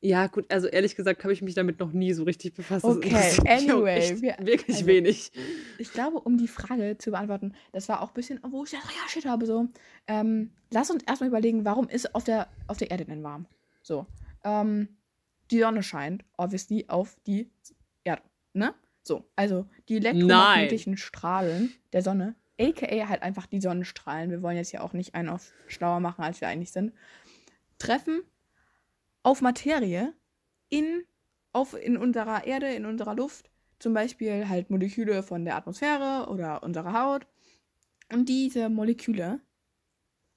[0.05, 2.85] Ja, gut, also ehrlich gesagt habe ich mich damit noch nie so richtig befasst.
[2.85, 4.21] Okay, anyway.
[4.21, 5.33] Wir, wirklich also, wenig.
[5.79, 8.81] Ich glaube, um die Frage zu beantworten, das war auch ein bisschen, wo ich ja
[9.09, 9.67] shit habe, so.
[10.07, 13.47] Ähm, lass uns erstmal überlegen, warum ist auf der, auf der Erde denn warm?
[13.83, 14.07] So.
[14.45, 14.89] Ähm,
[15.51, 17.51] die Sonne scheint, obviously, auf die
[18.05, 18.23] Erde,
[18.53, 18.75] ne?
[19.03, 24.73] So, also die elektromagnetischen Strahlen der Sonne, aka halt einfach die Sonnenstrahlen, wir wollen jetzt
[24.73, 26.93] ja auch nicht einen auf schlauer machen, als wir eigentlich sind,
[27.79, 28.23] treffen
[29.23, 30.15] auf Materie
[30.71, 31.05] in,
[31.53, 36.63] auf, in unserer Erde, in unserer Luft, zum Beispiel halt Moleküle von der Atmosphäre oder
[36.63, 37.27] unserer Haut.
[38.13, 39.41] Und diese Moleküle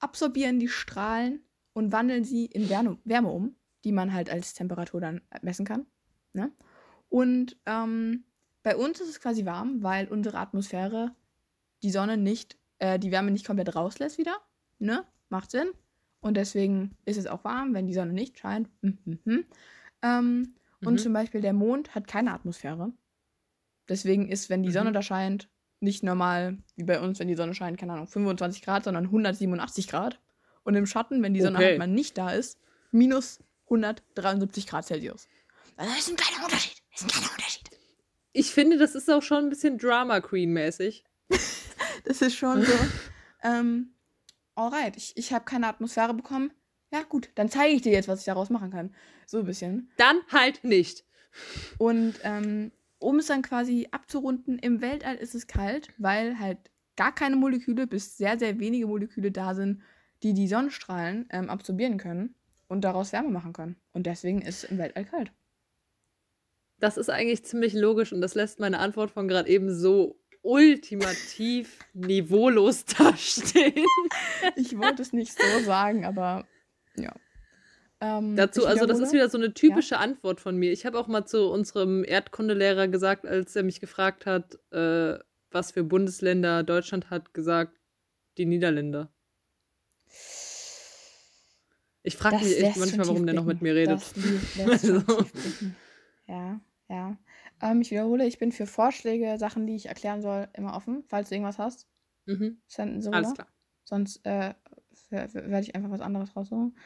[0.00, 1.42] absorbieren die Strahlen
[1.72, 3.54] und wandeln sie in Wärme um,
[3.84, 5.86] die man halt als Temperatur dann messen kann.
[6.32, 6.50] Ne?
[7.08, 8.24] Und ähm,
[8.62, 11.14] bei uns ist es quasi warm, weil unsere Atmosphäre
[11.82, 14.36] die Sonne nicht, äh, die Wärme nicht komplett rauslässt wieder.
[14.78, 15.04] Ne?
[15.28, 15.70] Macht Sinn.
[16.20, 18.68] Und deswegen ist es auch warm, wenn die Sonne nicht scheint.
[18.82, 19.44] Mhm.
[20.02, 20.86] Ähm, mhm.
[20.86, 22.92] Und zum Beispiel der Mond hat keine Atmosphäre.
[23.88, 24.94] Deswegen ist, wenn die Sonne mhm.
[24.94, 25.48] da scheint,
[25.80, 29.86] nicht normal wie bei uns, wenn die Sonne scheint, keine Ahnung, 25 Grad, sondern 187
[29.86, 30.20] Grad.
[30.64, 31.66] Und im Schatten, wenn die Sonne okay.
[31.66, 32.58] halt mal nicht da ist,
[32.90, 33.38] minus
[33.70, 35.28] 173 Grad Celsius.
[35.76, 36.82] Also das ist ein kleiner Unterschied.
[36.90, 37.70] Das ist ein kleiner Unterschied.
[38.32, 41.04] Ich finde, das ist auch schon ein bisschen Drama Queen-mäßig.
[42.04, 42.72] das ist schon so.
[43.42, 43.94] ähm,
[44.54, 46.52] alright, ich, ich habe keine Atmosphäre bekommen.
[46.92, 48.94] Ja, gut, dann zeige ich dir jetzt, was ich daraus machen kann.
[49.26, 49.90] So ein bisschen.
[49.98, 51.04] Dann halt nicht.
[51.76, 56.58] Und ähm, um es dann quasi abzurunden, im Weltall ist es kalt, weil halt
[56.96, 59.82] gar keine Moleküle bis sehr, sehr wenige Moleküle da sind,
[60.22, 62.34] die die Sonnenstrahlen ähm, absorbieren können
[62.68, 63.76] und daraus Wärme machen können.
[63.92, 65.32] Und deswegen ist es im Weltall kalt.
[66.78, 71.78] Das ist eigentlich ziemlich logisch und das lässt meine Antwort von gerade eben so ultimativ
[71.92, 73.84] niveaulos dastehen.
[74.56, 76.46] ich wollte es nicht so sagen, aber
[76.96, 77.12] ja.
[78.00, 80.00] Ähm, Dazu, also das ist wieder so eine typische ja.
[80.00, 80.70] Antwort von mir.
[80.70, 85.18] Ich habe auch mal zu unserem Erdkundelehrer gesagt, als er mich gefragt hat, äh,
[85.50, 87.76] was für Bundesländer Deutschland hat, gesagt,
[88.36, 89.10] die Niederländer.
[92.08, 94.00] Ich frage mich echt manchmal, warum der noch mit mir redet.
[94.00, 94.14] Das,
[94.56, 95.24] das also.
[96.26, 97.18] Ja, ja.
[97.60, 101.04] Ähm, ich wiederhole, ich bin für Vorschläge, Sachen, die ich erklären soll, immer offen.
[101.06, 101.86] Falls du irgendwas hast,
[102.26, 102.62] mhm.
[102.66, 103.48] senden Sie Alles klar.
[103.84, 104.54] Sonst äh,
[105.10, 106.78] werde ich einfach was anderes raussuchen.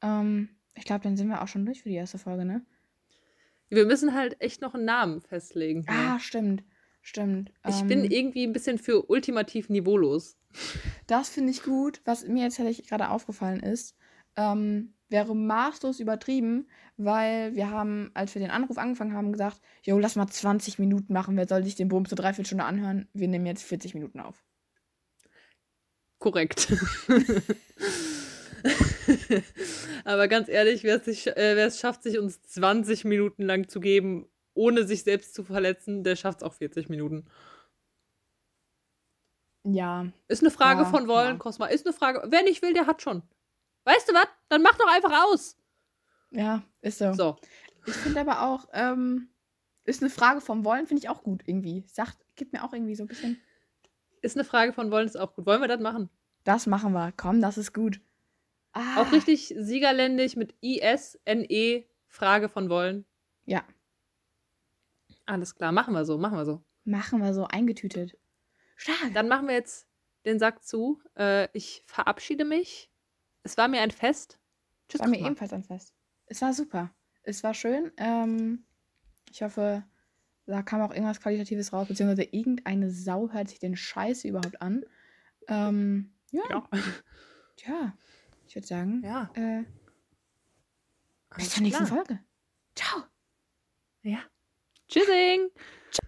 [0.00, 2.64] Ähm, ich glaube, dann sind wir auch schon durch für die erste Folge, ne?
[3.68, 5.84] Wir müssen halt echt noch einen Namen festlegen.
[5.86, 6.64] Ah, stimmt.
[7.02, 7.52] Stimmt.
[7.68, 10.38] Ich ähm, bin irgendwie ein bisschen für ultimativ niveaulos.
[11.06, 12.00] Das finde ich gut.
[12.04, 13.96] Was mir jetzt tatsächlich gerade aufgefallen ist,
[14.36, 16.66] ähm, wäre maßlos übertrieben,
[16.96, 21.12] weil wir haben, als wir den Anruf angefangen haben, gesagt, jo, lass mal 20 Minuten
[21.12, 23.08] machen, wer soll sich den Boom zur Dreiviertelstunde anhören?
[23.12, 24.42] Wir nehmen jetzt 40 Minuten auf.
[26.18, 26.72] Korrekt.
[30.04, 33.68] Aber ganz ehrlich, wer es, sich, äh, wer es schafft, sich uns 20 Minuten lang
[33.68, 37.26] zu geben, ohne sich selbst zu verletzen, der schafft es auch 40 Minuten.
[39.64, 40.06] Ja.
[40.28, 41.38] Ist eine Frage ja, von Wollen, ja.
[41.38, 41.66] Cosma.
[41.66, 42.22] Ist eine Frage.
[42.30, 43.22] Wer nicht will, der hat schon.
[43.84, 44.28] Weißt du was?
[44.48, 45.56] Dann mach doch einfach aus.
[46.30, 47.12] Ja, ist so.
[47.12, 47.36] So.
[47.86, 49.28] Ich finde aber auch, ähm,
[49.84, 51.84] ist eine Frage vom Wollen, finde ich auch gut irgendwie.
[51.92, 53.40] Sagt, gibt mir auch irgendwie so ein bisschen.
[54.20, 55.46] ist eine Frage von wollen ist auch gut.
[55.46, 56.08] Wollen wir das machen?
[56.44, 57.12] Das machen wir.
[57.16, 58.00] Komm, das ist gut.
[58.72, 59.00] Ah.
[59.00, 63.04] Auch richtig siegerländisch mit I-S-N-E, Frage von wollen.
[63.44, 63.64] Ja.
[65.26, 66.62] Alles klar, machen wir so, machen wir so.
[66.84, 68.16] Machen wir so, eingetütet.
[68.76, 69.14] Stark.
[69.14, 69.86] Dann machen wir jetzt
[70.24, 71.00] den Sack zu.
[71.16, 72.90] Äh, ich verabschiede mich.
[73.42, 74.38] Es war mir ein Fest.
[74.88, 75.00] Tschüss.
[75.00, 75.94] Es war mir ebenfalls ein Fest.
[76.26, 76.94] Es war super.
[77.22, 77.92] Es war schön.
[77.96, 78.64] Ähm,
[79.30, 79.84] ich hoffe,
[80.46, 84.84] da kam auch irgendwas Qualitatives raus, beziehungsweise irgendeine Sau hört sich den Scheiß überhaupt an.
[85.48, 86.42] Ähm, ja.
[86.50, 86.68] ja.
[87.56, 87.96] Tja,
[88.46, 89.30] ich würde sagen, ja.
[89.34, 89.64] äh,
[91.36, 92.18] bis zur nächsten Folge.
[92.74, 93.04] Ciao.
[94.02, 94.20] Ja.
[94.88, 95.50] Tschüssing.